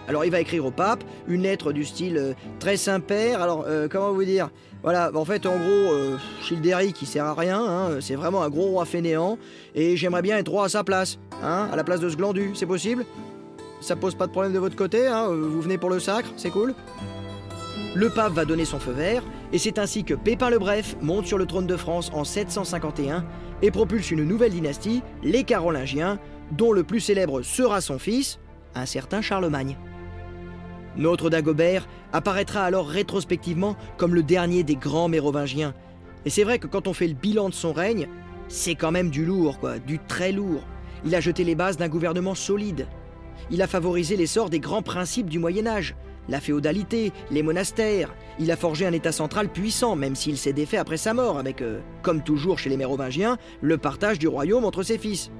Alors 0.08 0.24
il 0.24 0.32
va 0.32 0.40
écrire 0.40 0.66
au 0.66 0.72
pape 0.72 1.04
une 1.28 1.44
lettre 1.44 1.74
du 1.74 1.84
style 1.84 2.18
euh, 2.18 2.34
très 2.60 2.78
Saint-Père. 2.78 3.42
Alors 3.42 3.66
euh, 3.68 3.88
comment 3.90 4.14
vous 4.14 4.24
dire? 4.24 4.50
Voilà, 4.82 5.12
en 5.14 5.26
fait 5.26 5.46
en 5.46 5.58
gros, 5.58 5.94
euh, 5.94 6.18
Childéric 6.42 7.02
il 7.02 7.08
sert 7.08 7.26
à 7.26 7.34
rien, 7.34 7.60
hein, 7.60 7.98
c'est 8.00 8.16
vraiment 8.16 8.42
un 8.44 8.50
gros 8.50 8.68
roi 8.68 8.86
fainéant, 8.86 9.38
et 9.76 9.98
j'aimerais 9.98 10.22
bien 10.22 10.38
être 10.38 10.50
roi 10.50 10.66
à 10.66 10.70
sa 10.70 10.84
place, 10.84 11.18
hein, 11.44 11.68
à 11.72 11.76
la 11.76 11.84
place 11.84 12.00
de 12.00 12.10
ce 12.10 12.16
glandu, 12.16 12.52
c'est 12.54 12.68
possible? 12.68 13.04
Ça 13.82 13.96
pose 13.96 14.16
pas 14.16 14.28
de 14.28 14.32
problème 14.32 14.54
de 14.54 14.60
votre 14.60 14.76
côté, 14.76 15.08
hein, 15.08 15.28
vous 15.28 15.62
venez 15.62 15.78
pour 15.78 15.90
le 15.90 16.00
sacre, 16.00 16.30
c'est 16.36 16.50
cool 16.50 16.74
le 17.98 18.12
pape 18.12 18.34
va 18.34 18.46
donner 18.46 18.66
son 18.66 18.80
feu 18.80 18.92
vert, 18.92 19.24
et 19.52 19.58
c'est 19.58 19.80
ainsi 19.80 20.04
que 20.04 20.14
Pépin 20.14 20.52
le 20.52 20.60
Bref 20.60 20.96
monte 21.02 21.26
sur 21.26 21.40
le 21.40 21.48
trône 21.48 21.66
de 21.66 21.76
France 21.76 22.12
en 22.14 22.24
751 22.24 23.26
et 23.64 23.72
propulse 23.72 24.12
une 24.12 24.24
nouvelle 24.24 24.52
dynastie, 24.52 25.02
les 25.24 25.44
Carolingiens, 25.44 26.20
dont 26.52 26.74
le 26.74 26.84
plus 26.84 27.00
célèbre 27.00 27.42
sera 27.42 27.82
son 27.82 27.98
fils, 27.98 28.38
un 28.76 28.86
certain 28.86 29.22
Charlemagne. 29.22 29.78
Notre 30.96 31.32
Dagobert 31.32 31.88
apparaîtra 32.14 32.64
alors 32.64 32.88
rétrospectivement 32.88 33.76
comme 33.98 34.14
le 34.14 34.22
dernier 34.22 34.64
des 34.64 34.76
grands 34.76 35.10
mérovingiens. 35.10 35.74
Et 36.26 36.30
c'est 36.30 36.44
vrai 36.44 36.60
que 36.60 36.68
quand 36.68 36.88
on 36.88 36.94
fait 36.94 37.08
le 37.08 37.16
bilan 37.16 37.50
de 37.50 37.56
son 37.56 37.74
règne, 37.74 38.08
c'est 38.48 38.76
quand 38.76 38.92
même 38.92 39.10
du 39.10 39.26
lourd, 39.26 39.58
du 39.88 39.98
très 39.98 40.32
lourd. 40.32 40.62
Il 41.04 41.16
a 41.16 41.20
jeté 41.20 41.44
les 41.44 41.56
bases 41.56 41.78
d'un 41.78 41.90
gouvernement 41.90 42.36
solide. 42.36 42.88
Il 43.52 43.62
a 43.62 43.68
favorisé 43.68 44.16
l'essor 44.16 44.50
des 44.50 44.60
grands 44.60 44.82
principes 44.82 45.30
du 45.30 45.40
Moyen 45.40 45.68
Âge, 45.68 45.96
la 46.30 46.42
féodalité, 46.42 47.12
les 47.32 47.44
monastères. 47.44 48.14
Il 48.40 48.52
a 48.52 48.58
forgé 48.58 48.86
un 48.86 48.94
État 48.94 49.12
central 49.12 49.50
puissant, 49.50 49.96
même 49.96 50.16
s'il 50.16 50.38
s'est 50.38 50.54
défait 50.54 50.78
après 50.78 50.98
sa 50.98 51.14
mort, 51.14 51.38
avec, 51.38 51.62
euh, 51.62 51.80
comme 52.02 52.22
toujours 52.22 52.60
chez 52.60 52.70
les 52.70 52.78
Mérovingiens, 52.78 53.38
le 53.62 53.78
partage 53.78 54.20
du 54.20 54.28
royaume 54.28 54.66
entre 54.66 54.84
ses 54.84 54.98
fils. 54.98 55.32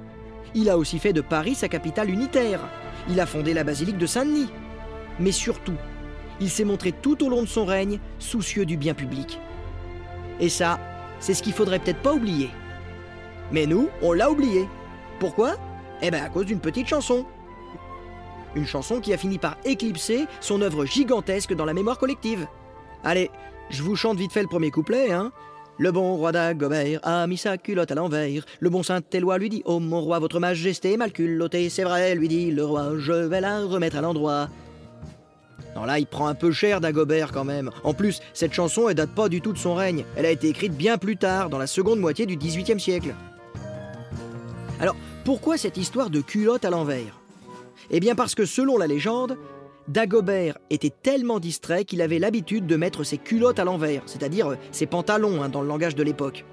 Il 0.54 0.70
a 0.70 0.78
aussi 0.78 0.98
fait 0.98 1.12
de 1.12 1.20
Paris 1.20 1.54
sa 1.54 1.68
capitale 1.68 2.10
unitaire. 2.10 2.60
Il 3.10 3.20
a 3.20 3.26
fondé 3.26 3.52
la 3.52 3.64
basilique 3.64 3.98
de 3.98 4.06
Saint-Denis. 4.06 4.48
Mais 5.20 5.32
surtout, 5.32 5.76
il 6.40 6.48
s'est 6.48 6.64
montré 6.64 6.92
tout 6.92 7.22
au 7.24 7.28
long 7.28 7.42
de 7.42 7.48
son 7.48 7.64
règne 7.64 7.98
soucieux 8.18 8.64
du 8.64 8.76
bien 8.76 8.94
public. 8.94 9.40
Et 10.40 10.48
ça, 10.48 10.78
c'est 11.20 11.34
ce 11.34 11.42
qu'il 11.42 11.52
faudrait 11.52 11.80
peut-être 11.80 12.02
pas 12.02 12.14
oublier. 12.14 12.50
Mais 13.52 13.66
nous, 13.66 13.88
on 14.02 14.12
l'a 14.12 14.30
oublié. 14.30 14.68
Pourquoi? 15.18 15.56
Eh 16.00 16.10
bien 16.10 16.22
à 16.22 16.28
cause 16.28 16.46
d'une 16.46 16.60
petite 16.60 16.86
chanson. 16.86 17.26
Une 18.54 18.66
chanson 18.66 19.00
qui 19.00 19.12
a 19.12 19.18
fini 19.18 19.38
par 19.38 19.56
éclipser 19.64 20.26
son 20.40 20.62
œuvre 20.62 20.84
gigantesque 20.84 21.54
dans 21.54 21.64
la 21.64 21.74
mémoire 21.74 21.98
collective. 21.98 22.46
Allez, 23.04 23.30
je 23.70 23.82
vous 23.82 23.96
chante 23.96 24.18
vite 24.18 24.32
fait 24.32 24.42
le 24.42 24.48
premier 24.48 24.70
couplet, 24.70 25.12
hein. 25.12 25.32
Le 25.80 25.92
bon 25.92 26.16
roi 26.16 26.32
d'Agobert 26.32 26.98
a 27.04 27.24
mis 27.28 27.36
sa 27.36 27.56
culotte 27.56 27.92
à 27.92 27.94
l'envers. 27.94 28.44
Le 28.58 28.68
bon 28.68 28.82
Saint-Éloi 28.82 29.38
lui 29.38 29.48
dit 29.48 29.62
Oh 29.64 29.78
mon 29.78 30.00
roi, 30.00 30.18
votre 30.18 30.40
majesté 30.40 30.96
mal 30.96 31.12
culottée, 31.12 31.70
c'est 31.70 31.84
vrai, 31.84 32.16
lui 32.16 32.26
dit 32.26 32.50
le 32.50 32.64
roi, 32.64 32.98
je 32.98 33.12
vais 33.12 33.40
la 33.40 33.60
remettre 33.60 33.96
à 33.96 34.00
l'endroit. 34.00 34.48
Non, 35.76 35.84
là, 35.84 36.00
il 36.00 36.06
prend 36.06 36.26
un 36.26 36.34
peu 36.34 36.50
cher 36.50 36.80
d'Agobert 36.80 37.30
quand 37.30 37.44
même. 37.44 37.70
En 37.84 37.94
plus, 37.94 38.20
cette 38.32 38.52
chanson, 38.52 38.88
elle 38.88 38.96
date 38.96 39.14
pas 39.14 39.28
du 39.28 39.40
tout 39.40 39.52
de 39.52 39.58
son 39.58 39.76
règne. 39.76 40.04
Elle 40.16 40.26
a 40.26 40.32
été 40.32 40.48
écrite 40.48 40.76
bien 40.76 40.98
plus 40.98 41.16
tard, 41.16 41.48
dans 41.48 41.58
la 41.58 41.68
seconde 41.68 42.00
moitié 42.00 42.26
du 42.26 42.36
XVIIIe 42.36 42.80
siècle. 42.80 43.14
Alors, 44.80 44.96
pourquoi 45.24 45.56
cette 45.56 45.76
histoire 45.76 46.10
de 46.10 46.20
culotte 46.20 46.64
à 46.64 46.70
l'envers? 46.70 47.17
Eh 47.90 48.00
bien 48.00 48.14
parce 48.14 48.34
que 48.34 48.44
selon 48.44 48.76
la 48.76 48.86
légende, 48.86 49.38
Dagobert 49.88 50.58
était 50.68 50.92
tellement 51.02 51.40
distrait 51.40 51.84
qu'il 51.84 52.02
avait 52.02 52.18
l'habitude 52.18 52.66
de 52.66 52.76
mettre 52.76 53.04
ses 53.04 53.16
culottes 53.16 53.58
à 53.58 53.64
l'envers, 53.64 54.02
c'est-à-dire 54.04 54.56
ses 54.70 54.86
pantalons 54.86 55.42
hein, 55.42 55.48
dans 55.48 55.62
le 55.62 55.68
langage 55.68 55.94
de 55.94 56.02
l'époque. 56.02 56.44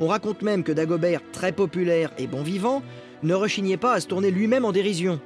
On 0.00 0.08
raconte 0.08 0.42
même 0.42 0.64
que 0.64 0.72
Dagobert, 0.72 1.20
très 1.32 1.52
populaire 1.52 2.10
et 2.18 2.26
bon 2.26 2.42
vivant, 2.42 2.82
ne 3.22 3.34
rechignait 3.34 3.76
pas 3.76 3.92
à 3.92 4.00
se 4.00 4.08
tourner 4.08 4.30
lui-même 4.30 4.64
en 4.64 4.72
dérision. 4.72 5.20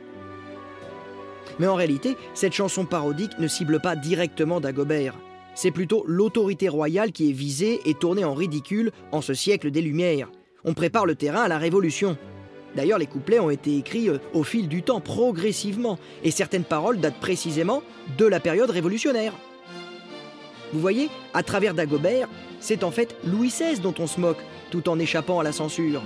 Mais 1.59 1.67
en 1.67 1.75
réalité, 1.75 2.17
cette 2.35 2.53
chanson 2.53 2.85
parodique 2.85 3.39
ne 3.39 3.49
cible 3.49 3.81
pas 3.81 3.97
directement 3.97 4.61
Dagobert. 4.61 5.17
C'est 5.55 5.71
plutôt 5.71 6.05
l'autorité 6.07 6.69
royale 6.69 7.11
qui 7.11 7.31
est 7.31 7.35
visée 7.35 7.81
et 7.85 7.95
tournée 7.95 8.25
en 8.25 8.35
ridicule 8.35 8.93
en 9.13 9.21
ce 9.21 9.35
siècle 9.35 9.71
des 9.71 9.83
Lumières. 9.83 10.31
On 10.65 10.75
prépare 10.75 11.07
le 11.07 11.17
terrain 11.17 11.43
à 11.43 11.49
la 11.49 11.59
Révolution. 11.59 12.17
D'ailleurs, 12.77 12.99
les 12.99 13.07
couplets 13.07 13.41
ont 13.41 13.51
été 13.51 13.77
écrits 13.77 14.09
euh, 14.09 14.19
au 14.33 14.45
fil 14.45 14.69
du 14.69 14.83
temps, 14.83 15.01
progressivement, 15.01 15.99
et 16.23 16.31
certaines 16.31 16.65
paroles 16.65 17.01
datent 17.01 17.21
précisément 17.21 17.83
de 18.17 18.27
la 18.27 18.41
période 18.41 18.71
révolutionnaire. 18.71 19.33
Vous 20.73 20.81
voyez, 20.81 21.09
à 21.35 21.43
travers 21.43 21.75
Dagobert, 21.75 22.29
c'est 22.61 22.85
en 22.85 22.91
fait 22.91 23.17
Louis 23.25 23.49
XVI 23.49 23.81
dont 23.81 23.95
on 23.99 24.07
se 24.07 24.21
moque, 24.21 24.39
tout 24.71 24.89
en 24.89 24.99
échappant 24.99 25.41
à 25.41 25.43
la 25.43 25.53
censure. 25.53 26.03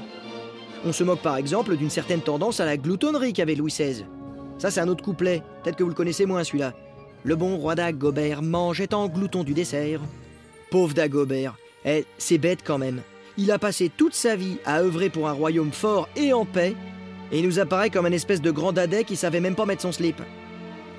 On 0.87 0.92
se 0.92 1.05
moque 1.05 1.20
par 1.20 1.37
exemple 1.37 1.77
d'une 1.77 1.90
certaine 1.90 2.22
tendance 2.22 2.61
à 2.61 2.64
la 2.64 2.77
gloutonnerie 2.77 3.33
qu'avait 3.35 3.55
Louis 3.55 3.70
XVI. 3.70 4.05
Ça, 4.59 4.70
c'est 4.70 4.81
un 4.81 4.88
autre 4.88 5.05
couplet, 5.05 5.42
peut-être 5.62 5.77
que 5.77 5.83
vous 5.83 5.90
le 5.90 5.94
connaissez 5.94 6.24
moins 6.24 6.44
celui-là. 6.44 6.72
Le 7.24 7.37
bon 7.37 7.57
roi 7.57 7.74
Dagobert 7.74 8.42
mangeait 8.42 8.94
en 8.94 9.09
glouton 9.09 9.44
du 9.44 9.55
dessert. 9.55 10.00
Pauvre 10.70 10.94
Dagobert, 10.94 11.57
eh, 11.85 12.05
c'est 12.18 12.38
bête 12.38 12.61
quand 12.64 12.79
même. 12.79 13.03
Il 13.37 13.51
a 13.51 13.59
passé 13.59 13.90
toute 13.94 14.14
sa 14.14 14.37
vie 14.37 14.59
à 14.64 14.81
œuvrer 14.81 15.11
pour 15.11 15.29
un 15.29 15.33
royaume 15.33 15.73
fort 15.73 16.09
et 16.14 16.33
en 16.33 16.44
paix, 16.44 16.77
et 17.33 17.40
il 17.40 17.47
nous 17.47 17.59
apparaît 17.59 17.90
comme 17.90 18.07
un 18.07 18.12
espèce 18.12 18.40
de 18.40 18.51
grand 18.53 18.73
dadais 18.73 19.05
qui 19.05 19.16
savait 19.16 19.40
même 19.40 19.57
pas 19.57 19.66
mettre 19.66 19.83
son 19.83 19.90
slip. 19.90 20.20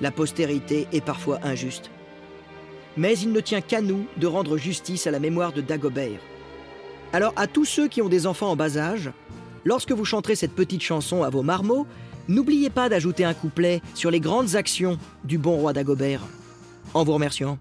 La 0.02 0.10
postérité 0.10 0.86
est 0.92 1.04
parfois 1.04 1.38
injuste. 1.42 1.90
Mais 2.98 3.18
il 3.18 3.32
ne 3.32 3.40
tient 3.40 3.62
qu'à 3.62 3.80
nous 3.80 4.06
de 4.18 4.26
rendre 4.26 4.58
justice 4.58 5.06
à 5.06 5.10
la 5.10 5.18
mémoire 5.18 5.52
de 5.52 5.62
Dagobert. 5.62 6.20
Alors 7.12 7.32
à 7.36 7.46
tous 7.46 7.64
ceux 7.64 7.88
qui 7.88 8.02
ont 8.02 8.08
des 8.08 8.26
enfants 8.26 8.50
en 8.50 8.56
bas 8.56 8.76
âge, 8.76 9.10
lorsque 9.64 9.92
vous 9.92 10.04
chanterez 10.04 10.36
cette 10.36 10.54
petite 10.54 10.82
chanson 10.82 11.22
à 11.22 11.30
vos 11.30 11.42
marmots, 11.42 11.86
n'oubliez 12.28 12.68
pas 12.68 12.90
d'ajouter 12.90 13.24
un 13.24 13.34
couplet 13.34 13.80
sur 13.94 14.10
les 14.10 14.20
grandes 14.20 14.56
actions 14.56 14.98
du 15.24 15.38
bon 15.38 15.56
roi 15.56 15.72
Dagobert. 15.72 16.20
En 16.92 17.04
vous 17.04 17.14
remerciant. 17.14 17.58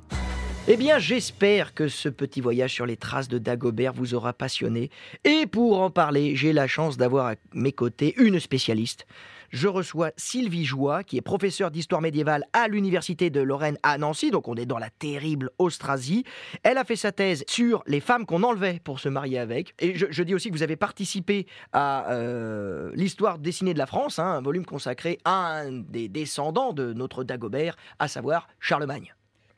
Eh 0.68 0.78
bien, 0.78 0.98
j'espère 0.98 1.76
que 1.76 1.88
ce 1.88 2.10
petit 2.10 2.42
voyage 2.42 2.74
sur 2.74 2.88
les 2.88 2.98
traces 2.98 3.28
de 3.28 3.38
Dagobert 3.38 3.94
vous 3.94 4.16
aura 4.16 4.34
passionné. 4.34 4.90
Et 5.24 5.46
pour 5.46 5.80
en 5.80 5.92
parler, 5.92 6.36
j'ai 6.36 6.54
la 6.54 6.66
chance 6.66 6.98
d'avoir 6.98 7.28
à 7.28 7.36
mes 7.54 7.72
côtés 7.72 8.16
une 8.18 8.40
spécialiste. 8.40 9.06
Je 9.52 9.68
reçois 9.68 10.10
Sylvie 10.18 10.66
Joie, 10.66 11.04
qui 11.04 11.18
est 11.18 11.22
professeure 11.22 11.70
d'histoire 11.70 12.02
médiévale 12.02 12.46
à 12.52 12.68
l'Université 12.68 13.30
de 13.30 13.42
Lorraine 13.42 13.78
à 13.84 14.00
Nancy, 14.00 14.32
donc 14.32 14.48
on 14.48 14.56
est 14.56 14.66
dans 14.66 14.80
la 14.80 14.90
terrible 14.90 15.52
Austrasie. 15.60 16.24
Elle 16.64 16.80
a 16.80 16.84
fait 16.84 16.96
sa 16.96 17.12
thèse 17.12 17.44
sur 17.48 17.84
les 17.86 18.00
femmes 18.00 18.26
qu'on 18.26 18.42
enlevait 18.42 18.82
pour 18.84 19.00
se 19.00 19.08
marier 19.08 19.38
avec. 19.38 19.76
Et 19.78 19.94
je, 19.96 20.24
dis 20.24 20.34
aussi 20.34 20.50
que 20.50 20.56
vous 20.56 20.64
avez 20.64 20.78
participé 20.78 21.46
à 21.74 22.12
euh, 22.12 22.90
l'histoire 22.96 23.38
dessinée 23.38 23.76
de 23.76 23.80
la 23.80 23.86
France, 23.86 24.18
hein, 24.18 24.26
un 24.26 24.42
volume 24.42 24.66
consacré 24.66 25.20
à 25.26 25.60
un 25.60 25.72
des 25.74 26.10
descendants 26.10 26.74
de 26.74 26.92
notre 26.92 27.24
Dagobert, 27.24 27.78
à 28.00 28.08
savoir 28.08 28.48
Charlemagne 28.60 29.14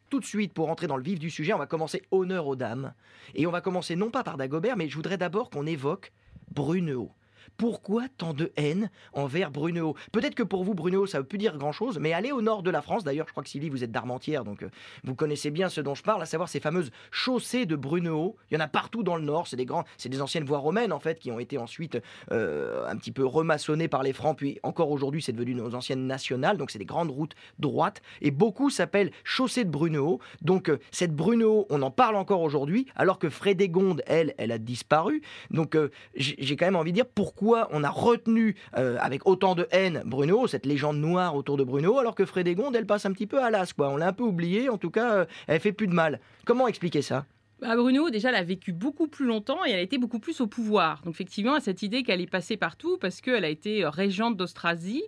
tout 0.10 0.20
de 0.20 0.26
suite, 0.26 0.54
pour 0.54 0.70
entrer 0.70 0.88
dans 0.88 0.98
le 0.98 1.04
vif 1.04 1.20
du 1.20 1.30
sujet, 1.30 1.54
on 1.54 1.58
va 1.58 1.68
commencer 1.68 2.04
honneur 2.12 2.48
aux 2.48 2.56
dames. 2.56 2.94
Et 3.36 3.48
on 3.48 3.52
va 3.52 3.62
commencer 3.62 3.96
non 3.96 4.10
pas 4.10 4.24
par 4.24 4.38
Dagobert, 4.38 4.78
mais 4.78 4.90
je 4.90 4.96
voudrais 4.96 5.18
d'abord 5.18 5.50
qu'on 5.50 5.66
évoque 5.66 6.12
Brunehaut. 6.52 7.12
Pourquoi 7.58 8.04
tant 8.20 8.34
de 8.34 8.52
haine 8.56 8.92
envers 9.14 9.50
Brunehaut 9.50 9.96
Peut-être 10.12 10.36
que 10.36 10.44
pour 10.44 10.64
vous, 10.64 10.76
Brunehaut, 10.76 11.08
ça 11.08 11.18
ne 11.18 11.24
veut 11.24 11.28
plus 11.28 11.40
dire 11.40 11.58
grand-chose, 11.58 11.98
mais 11.98 12.14
allez 12.14 12.32
au 12.32 12.44
nord 12.44 12.62
de 12.62 12.70
la 12.70 12.84
France, 12.84 13.04
d'ailleurs, 13.04 13.26
je 13.26 13.32
crois 13.32 13.44
que 13.44 13.50
Sylvie, 13.50 13.70
vous 13.70 13.84
êtes 13.84 13.92
d'Armentières, 13.92 14.44
donc 14.44 14.62
euh, 14.62 14.70
vous 15.04 15.16
connaissez 15.16 15.50
bien 15.50 15.68
ce 15.68 15.82
dont 15.82 15.96
je 15.96 16.04
parle, 16.04 16.22
à 16.22 16.28
savoir 16.28 16.50
ces 16.50 16.60
fameuses 16.60 16.92
chaussées 17.10 17.66
de 17.66 17.76
Brunehaut. 17.76 18.36
Il 18.52 18.54
y 18.54 18.58
en 18.58 18.64
a 18.64 18.68
partout 18.68 19.02
dans 19.02 19.16
le 19.16 19.24
nord, 19.24 19.48
c'est 19.48 19.56
des, 19.56 19.66
grands, 19.66 19.86
c'est 19.98 20.10
des 20.10 20.22
anciennes 20.22 20.44
voies 20.44 20.60
romaines, 20.60 20.94
en 20.94 21.00
fait, 21.00 21.18
qui 21.18 21.32
ont 21.32 21.40
été 21.40 21.58
ensuite 21.58 21.98
euh, 22.32 22.88
un 22.88 22.96
petit 22.96 23.12
peu 23.12 23.26
remaçonnées 23.26 23.88
par 23.88 24.04
les 24.04 24.14
Francs, 24.14 24.38
puis 24.38 24.60
encore 24.62 24.92
aujourd'hui, 24.92 25.24
c'est 25.24 25.34
devenu 25.34 25.56
nos 25.56 25.74
anciennes 25.74 26.06
nationales, 26.06 26.58
donc 26.58 26.70
c'est 26.70 26.80
des 26.80 26.86
grandes 26.86 27.10
routes 27.10 27.34
droites, 27.58 28.04
et 28.22 28.30
beaucoup 28.30 28.70
s'appellent 28.70 29.12
chaussées 29.24 29.64
de 29.64 29.72
Brunehaut. 29.72 30.20
Donc 30.44 30.70
euh, 30.70 30.78
cette 30.92 31.16
Brunehaut, 31.16 31.66
on 31.72 31.82
en 31.82 31.90
parle 31.90 32.18
encore 32.18 32.42
aujourd'hui, 32.42 32.86
alors 32.96 33.18
que 33.18 33.30
Frédégonde, 33.30 34.04
elle, 34.06 34.36
elle 34.38 34.52
a 34.52 34.60
disparu. 34.60 35.24
Donc 35.50 35.76
j'ai 36.16 36.56
quand 36.56 36.66
même 36.66 36.76
envie 36.76 36.92
de 36.92 36.98
dire 36.98 37.06
pourquoi 37.08 37.47
on 37.56 37.84
a 37.84 37.90
retenu 37.90 38.56
euh, 38.78 38.98
avec 39.00 39.28
autant 39.28 39.56
de 39.56 39.68
haine 39.72 40.02
Bruno, 40.06 40.48
cette 40.48 40.66
légende 40.66 40.98
noire 40.98 41.36
autour 41.36 41.58
de 41.58 41.64
Bruno, 41.64 41.98
alors 42.00 42.16
que 42.16 42.26
Frédégonde, 42.26 42.76
elle 42.76 42.86
passe 42.86 43.06
un 43.06 43.12
petit 43.12 43.28
peu 43.28 43.42
à 43.42 43.50
l'as, 43.50 43.74
quoi. 43.74 43.90
On 43.90 43.98
l'a 43.98 44.08
un 44.08 44.14
peu 44.14 44.24
oublié, 44.24 44.70
en 44.70 44.78
tout 44.78 44.92
cas, 44.92 45.12
euh, 45.12 45.26
elle 45.48 45.60
fait 45.60 45.72
plus 45.72 45.88
de 45.88 45.94
mal. 45.94 46.20
Comment 46.46 46.68
expliquer 46.68 47.02
ça? 47.02 47.26
Bah, 47.60 47.76
Bruno, 47.76 48.10
déjà, 48.12 48.30
elle 48.30 48.36
a 48.36 48.44
vécu 48.44 48.72
beaucoup 48.72 49.08
plus 49.08 49.26
longtemps 49.26 49.66
et 49.66 49.72
elle 49.72 49.80
a 49.80 49.82
été 49.82 49.98
beaucoup 49.98 50.20
plus 50.20 50.42
au 50.42 50.48
pouvoir. 50.48 51.02
Donc, 51.04 51.16
effectivement, 51.16 51.56
a 51.56 51.60
cette 51.60 51.82
idée 51.82 52.04
qu'elle 52.04 52.22
est 52.22 52.30
passée 52.30 52.56
partout 52.56 52.98
parce 53.00 53.20
qu'elle 53.20 53.44
a 53.44 53.50
été 53.50 53.84
euh, 53.84 53.90
régente 53.90 54.38
d'Austrasie. 54.38 55.04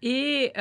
Et 0.00 0.52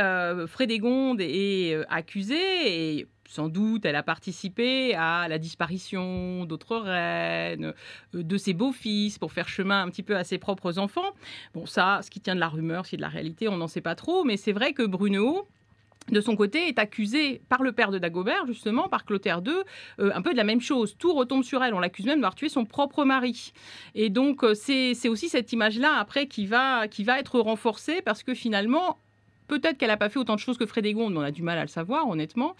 Frédégonde 0.47 1.21
est 1.21 1.77
accusée 1.89 2.95
et 2.97 3.07
sans 3.27 3.49
doute, 3.49 3.85
elle 3.85 3.95
a 3.95 4.03
participé 4.03 4.95
à 4.95 5.27
la 5.27 5.37
disparition 5.37 6.45
d'autres 6.45 6.77
reines, 6.77 7.73
euh, 8.15 8.23
de 8.23 8.37
ses 8.37 8.53
beaux-fils, 8.53 9.19
pour 9.19 9.33
faire 9.33 9.49
chemin 9.49 9.83
un 9.83 9.89
petit 9.89 10.03
peu 10.03 10.15
à 10.15 10.23
ses 10.23 10.37
propres 10.37 10.79
enfants. 10.79 11.13
Bon, 11.53 11.65
ça, 11.65 11.99
ce 12.03 12.09
qui 12.09 12.21
tient 12.21 12.35
de 12.35 12.39
la 12.39 12.47
rumeur, 12.47 12.85
ce 12.85 12.91
qui 12.91 12.95
est 12.95 12.97
de 12.97 13.01
la 13.01 13.09
réalité, 13.09 13.47
on 13.47 13.57
n'en 13.57 13.67
sait 13.67 13.81
pas 13.81 13.95
trop, 13.95 14.23
mais 14.23 14.37
c'est 14.37 14.53
vrai 14.53 14.73
que 14.73 14.83
Bruno, 14.83 15.45
de 16.09 16.21
son 16.21 16.37
côté, 16.37 16.69
est 16.69 16.79
accusé 16.79 17.41
par 17.49 17.63
le 17.63 17.73
père 17.73 17.91
de 17.91 17.97
Dagobert, 17.97 18.45
justement, 18.47 18.87
par 18.87 19.03
Clotaire 19.03 19.41
II, 19.45 19.53
euh, 19.99 20.11
un 20.15 20.21
peu 20.21 20.31
de 20.31 20.37
la 20.37 20.45
même 20.45 20.61
chose. 20.61 20.95
Tout 20.97 21.13
retombe 21.13 21.43
sur 21.43 21.61
elle. 21.63 21.73
On 21.73 21.79
l'accuse 21.79 22.05
même 22.05 22.19
d'avoir 22.19 22.35
tué 22.35 22.47
son 22.47 22.63
propre 22.63 23.03
mari. 23.03 23.51
Et 23.93 24.09
donc, 24.09 24.43
euh, 24.43 24.53
c'est 24.53 25.09
aussi 25.09 25.27
cette 25.27 25.51
image-là, 25.51 25.97
après, 25.99 26.27
qui 26.27 26.45
va 26.45 26.87
être 27.19 27.39
renforcée, 27.41 28.01
parce 28.01 28.23
que 28.23 28.33
finalement, 28.33 28.97
Peut-être 29.47 29.77
qu'elle 29.77 29.89
n'a 29.89 29.97
pas 29.97 30.10
fait 30.10 30.19
autant 30.19 30.36
de 30.36 30.39
choses 30.39 30.57
que 30.57 30.65
Frédégonde, 30.65 31.15
on 31.15 31.21
a 31.21 31.31
du 31.31 31.43
mal 31.43 31.57
à 31.57 31.62
le 31.62 31.67
savoir, 31.67 32.07
honnêtement. 32.07 32.55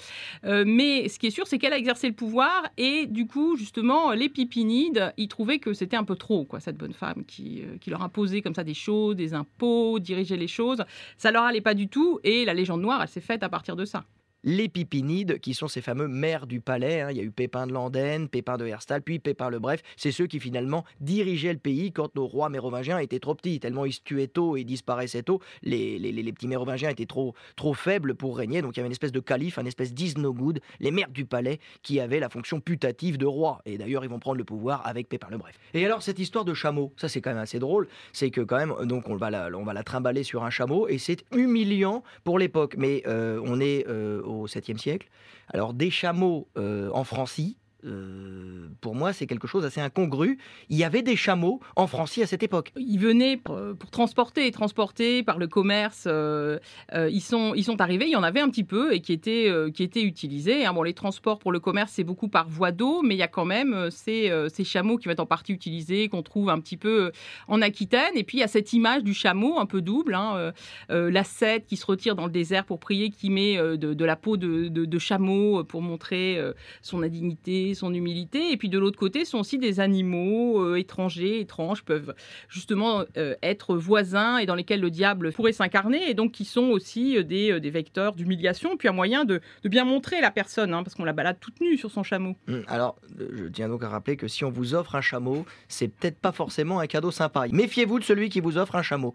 Euh, 0.46 0.64
mais 0.66 1.10
ce 1.10 1.20
qui 1.20 1.28
est 1.28 1.32
sûr, 1.32 1.48
c'est 1.48 1.58
qu'elle 1.58 1.74
a 1.74 1.78
exercé 1.78 2.08
le 2.08 2.14
pouvoir 2.14 2.68
et 2.78 3.06
du 3.06 3.28
coup, 3.28 3.56
justement, 3.56 4.12
les 4.12 4.30
Pipinides, 4.30 5.14
ils 5.18 5.28
trouvaient 5.28 5.60
que 5.60 5.74
c'était 5.74 5.98
un 5.98 6.04
peu 6.04 6.16
trop, 6.16 6.46
quoi, 6.46 6.60
cette 6.60 6.78
bonne 6.78 6.94
femme 6.94 7.24
qui, 7.26 7.62
euh, 7.64 7.78
qui 7.80 7.90
leur 7.90 8.02
imposait 8.02 8.42
comme 8.42 8.56
ça 8.56 8.64
des 8.64 8.74
choses, 8.74 9.16
des 9.16 9.34
impôts, 9.34 10.00
dirigeait 10.00 10.38
les 10.38 10.48
choses. 10.48 10.84
Ça 11.18 11.32
leur 11.32 11.44
allait 11.44 11.62
pas 11.62 11.74
du 11.74 11.88
tout 11.88 12.20
et 12.24 12.46
la 12.46 12.54
légende 12.54 12.82
noire, 12.82 13.02
elle 13.02 13.08
s'est 13.08 13.22
faite 13.22 13.44
à 13.44 13.50
partir 13.50 13.76
de 13.76 13.86
ça 13.86 14.06
les 14.48 14.70
Pipinides, 14.70 15.40
qui 15.42 15.54
sont 15.54 15.68
ces 15.68 15.82
fameux 15.82 16.08
maires 16.08 16.48
du 16.48 16.62
palais. 16.62 17.02
Hein. 17.02 17.12
Il 17.12 17.18
y 17.18 17.20
a 17.20 17.24
eu 17.24 17.32
Pépin 17.32 17.68
de 17.68 17.74
Landenne, 17.74 18.30
Pépin 18.30 18.56
de 18.56 18.66
Herstal, 18.66 19.02
puis 19.02 19.20
Pépin 19.20 19.50
le 19.50 19.60
Bref. 19.60 19.84
C'est 19.98 20.14
ceux 20.14 20.26
qui 20.26 20.40
finalement 20.40 20.86
dirigeaient 21.02 21.52
le 21.52 21.60
pays 21.60 21.92
quand 21.92 22.16
nos 22.16 22.26
rois 22.26 22.48
mérovingiens 22.48 22.98
étaient 23.00 23.20
trop 23.20 23.36
petits, 23.36 23.60
tellement 23.60 23.84
ils 23.84 23.92
se 23.92 24.00
tuaient 24.00 24.28
tôt 24.28 24.56
et 24.56 24.64
disparaissaient 24.64 25.24
tôt. 25.24 25.42
Les, 25.64 26.00
les, 26.00 26.32
petits 26.32 26.48
mérovingiens 26.48 26.90
étaient 26.90 27.06
trop, 27.06 27.36
trop 27.58 27.74
faibles 27.74 28.16
pour 28.16 28.38
régner, 28.38 28.62
donc 28.62 28.78
il 28.78 28.78
y 28.78 28.80
avait 28.80 28.88
une 28.88 28.94
espèce 28.94 29.12
de 29.12 29.20
calife, 29.20 29.58
une 29.58 29.68
espèce 29.68 29.94
d'Isnogoud, 29.94 30.62
les 30.80 30.92
maires 30.92 31.10
du 31.10 31.26
palais, 31.26 31.60
qui 31.82 32.00
avaient 32.00 32.22
la 32.22 32.30
fonction 32.30 32.62
putative 32.62 33.18
de 33.18 33.26
roi. 33.26 33.62
Et 33.66 33.78
d'ailleurs, 33.78 34.06
ils 34.06 34.10
vont 34.10 34.20
prendre 34.20 34.38
le 34.38 34.46
pouvoir 34.46 34.88
avec 34.88 35.10
Pépin 35.10 35.28
le 35.30 35.38
Bref. 35.38 35.60
Et 35.74 35.86
alors, 35.86 36.02
cette 36.02 36.20
histoire 36.20 36.46
de 36.46 36.54
chameau, 36.54 36.94
ça 36.96 37.10
c'est 37.10 37.20
quand 37.20 37.32
même 37.32 37.40
assez 37.40 37.60
drôle, 37.60 37.90
c'est 38.14 38.30
que 38.30 38.40
quand 38.40 38.58
même, 38.58 38.74
donc 38.86 39.10
on 39.10 39.18
va 39.18 39.30
la, 39.30 39.50
on 39.54 39.66
va 39.66 39.74
la 39.74 39.84
trimballer 39.84 40.24
sur 40.24 40.46
un 40.46 40.50
chameau, 40.52 40.88
et 40.88 41.00
c'est 41.00 41.26
humiliant 41.36 42.02
pour 42.24 42.40
l'époque. 42.40 42.76
Mais 42.78 43.04
euh, 43.08 43.42
on 43.44 43.60
est 43.60 43.86
euh, 43.90 44.22
au 44.22 44.37
7e 44.46 44.78
siècle. 44.78 45.10
Alors 45.50 45.74
des 45.74 45.90
chameaux 45.90 46.48
euh, 46.58 46.92
en 46.94 47.04
Francie, 47.04 47.58
euh, 47.86 48.68
pour 48.82 48.96
moi, 48.96 49.14
c'est 49.14 49.28
quelque 49.28 49.48
chose 49.48 49.64
d'assez 49.64 49.82
incongru. 49.82 50.40
Il 50.70 50.78
y 50.78 50.84
avait 50.84 51.04
des 51.04 51.16
chameaux 51.16 51.60
en 51.76 51.88
Francie 51.88 52.24
à 52.24 52.28
cette 52.28 52.44
époque. 52.44 52.72
Ils 52.76 53.00
venaient 53.00 53.38
pour, 53.38 53.76
transporter, 53.92 54.50
transporter 54.52 55.24
par 55.24 55.38
le 55.38 55.48
commerce. 55.48 56.06
Euh, 56.08 56.60
euh, 56.94 57.10
ils, 57.12 57.22
sont, 57.22 57.54
ils 57.56 57.64
sont 57.64 57.80
arrivés, 57.80 58.06
il 58.06 58.12
y 58.12 58.16
en 58.16 58.24
avait 58.24 58.40
un 58.40 58.50
petit 58.50 58.64
peu 58.64 58.94
et 58.94 59.02
qui 59.02 59.14
étaient, 59.14 59.52
qui 59.74 59.84
étaient 59.84 60.02
utilisés. 60.02 60.66
Hein. 60.66 60.74
Bon, 60.74 60.84
les 60.84 60.94
transports 60.94 61.40
pour 61.40 61.52
le 61.52 61.60
commerce, 61.60 61.92
c'est 61.94 62.04
beaucoup 62.04 62.30
par 62.30 62.50
voie 62.50 62.72
d'eau, 62.72 63.02
mais 63.04 63.16
il 63.16 63.20
y 63.20 63.24
a 63.24 63.28
quand 63.28 63.46
même 63.46 63.90
ces, 63.92 64.32
ces 64.54 64.64
chameaux 64.64 64.98
qui 64.98 65.06
vont 65.06 65.12
être 65.12 65.20
en 65.20 65.26
partie 65.26 65.54
utilisés, 65.54 66.10
qu'on 66.10 66.24
trouve 66.24 66.50
un 66.50 66.60
petit 66.60 66.78
peu 66.78 67.12
en 67.48 67.62
Aquitaine. 67.62 68.16
Et 68.16 68.24
puis, 68.24 68.38
il 68.38 68.42
y 68.42 68.44
a 68.44 68.48
cette 68.48 68.74
image 68.74 69.04
du 69.04 69.14
chameau 69.14 69.60
un 69.60 69.66
peu 69.66 69.82
double, 69.82 70.16
hein, 70.16 70.52
l'ascète 70.90 71.66
qui 71.66 71.78
se 71.78 71.86
retire 71.86 72.16
dans 72.16 72.26
le 72.26 72.32
désert 72.32 72.66
pour 72.66 72.80
prier, 72.80 73.10
qui 73.10 73.30
met 73.30 73.58
de, 73.78 74.06
la 74.06 74.16
peau 74.16 74.38
de, 74.38 74.68
de 74.68 75.00
chameau 75.00 75.64
pour 75.64 75.82
montrer 75.82 76.40
son 76.82 77.04
indignité, 77.04 77.67
son 77.76 77.94
humilité. 77.94 78.52
Et 78.52 78.58
puis 78.58 78.70
de 78.70 78.80
l'autre 78.80 78.98
côté, 78.98 79.26
sont 79.28 79.40
aussi 79.40 79.60
des 79.60 79.80
animaux 79.80 80.64
euh, 80.64 80.76
étrangers, 80.76 81.40
étranges, 81.40 81.84
peuvent 81.84 82.16
justement 82.50 83.04
euh, 83.18 83.36
être 83.44 83.76
voisins 83.76 84.38
et 84.38 84.46
dans 84.46 84.56
lesquels 84.56 84.80
le 84.80 84.90
diable 84.90 85.32
pourrait 85.34 85.52
s'incarner, 85.52 86.10
et 86.10 86.14
donc 86.14 86.32
qui 86.32 86.46
sont 86.46 86.70
aussi 86.70 87.18
euh, 87.18 87.24
des, 87.24 87.60
des 87.60 87.70
vecteurs 87.70 88.16
d'humiliation, 88.16 88.78
puis 88.78 88.88
un 88.88 88.94
moyen 88.94 89.26
de, 89.26 89.42
de, 89.64 89.70
bien 89.70 89.86
montrer 89.86 90.22
la 90.22 90.32
personne, 90.32 90.74
hein, 90.74 90.84
parce 90.84 90.96
qu'on 90.96 91.04
la 91.04 91.14
balade 91.14 91.38
toute 91.40 91.60
nue 91.62 91.78
sur 91.78 91.92
son 91.92 92.04
chameau. 92.04 92.36
Hum, 92.48 92.64
alors, 92.68 92.96
je 93.20 93.46
tiens 93.46 93.70
donc 93.70 93.84
à 93.84 93.90
rappeler 93.90 94.18
que 94.18 94.28
si 94.28 94.44
on 94.46 94.50
vous 94.50 94.74
offre 94.74 94.96
un 94.96 95.02
chameau, 95.02 95.46
c'est 95.68 95.88
peut-être 95.88 96.20
pas 96.20 96.32
forcément 96.32 96.80
un 96.80 96.88
cadeau 96.88 97.12
sympa. 97.12 97.46
Méfiez-vous 97.52 98.00
de 98.00 98.04
celui 98.04 98.30
qui 98.30 98.40
vous 98.40 98.58
offre 98.58 98.76
un 98.76 98.82
chameau. 98.82 99.14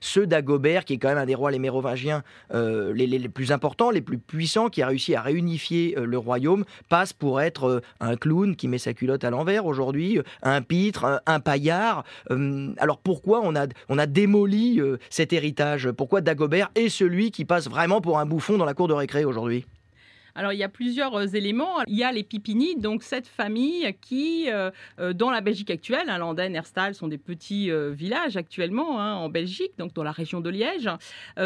ceux 0.00 0.26
d'Agobert, 0.26 0.84
qui 0.84 0.94
est 0.94 0.98
quand 0.98 1.08
même 1.08 1.18
un 1.18 1.26
des 1.26 1.34
rois 1.34 1.50
les 1.50 1.58
mérovingiens 1.58 2.22
les, 2.52 3.06
les, 3.06 3.18
les, 3.18 3.28
plus 3.28 3.52
importants, 3.52 3.90
les 3.90 4.00
plus 4.00 4.18
puissants, 4.18 4.68
qui 4.68 4.82
a 4.82 4.86
réussi 4.86 5.14
à 5.14 5.22
réunifier 5.22 5.96
le 5.96 6.18
royaume, 6.18 6.64
passe 6.88 7.12
pour 7.12 7.35
être 7.44 7.64
euh, 7.64 7.80
un 8.00 8.16
clown 8.16 8.56
qui 8.56 8.68
met 8.68 8.78
sa 8.78 8.94
culotte 8.94 9.24
à 9.24 9.30
l'envers 9.30 9.66
aujourd'hui, 9.66 10.18
euh, 10.18 10.22
un 10.42 10.62
pitre, 10.62 11.22
un, 11.26 11.40
paillard. 11.40 12.04
Euh, 12.30 12.72
alors 12.78 12.98
pourquoi 12.98 13.40
on 13.42 13.54
a, 13.54 13.66
on 13.88 13.98
a 13.98 14.06
démoli 14.06 14.80
cet 15.10 15.32
héritage? 15.32 15.90
Pourquoi 15.90 16.20
Dagobert 16.20 16.70
est 16.74 16.88
celui 16.88 17.30
qui 17.30 17.44
passe 17.44 17.68
vraiment 17.68 18.00
pour 18.00 18.18
un 18.18 18.26
bouffon 18.26 18.56
dans 18.56 18.64
la 18.64 18.74
cour 18.74 18.88
de 18.88 18.94
récré 18.94 19.24
aujourd'hui? 19.24 19.66
Alors, 20.36 20.52
il 20.52 20.58
y 20.58 20.62
a 20.62 20.68
plusieurs 20.68 21.14
euh, 21.14 21.26
éléments. 21.26 21.82
Il 21.86 21.96
y 21.96 22.04
a 22.04 22.12
les 22.12 22.22
Pipinides, 22.22 22.80
donc 22.80 23.02
cette 23.02 23.26
famille 23.26 23.90
qui, 24.02 24.50
euh, 24.50 24.70
euh, 25.00 25.14
dans 25.14 25.30
la 25.30 25.40
Belgique 25.40 25.70
actuelle, 25.70 26.10
hein, 26.10 26.18
Landen, 26.18 26.54
Herstal 26.54 26.94
sont 26.94 27.08
des 27.08 27.16
petits 27.18 27.70
villages 27.90 28.36
actuellement 28.36 29.00
hein, 29.00 29.14
en 29.14 29.30
Belgique, 29.30 29.72
donc 29.78 29.94
dans 29.94 30.02
la 30.02 30.12
région 30.12 30.40
de 30.40 30.50
Liège, 30.50 30.90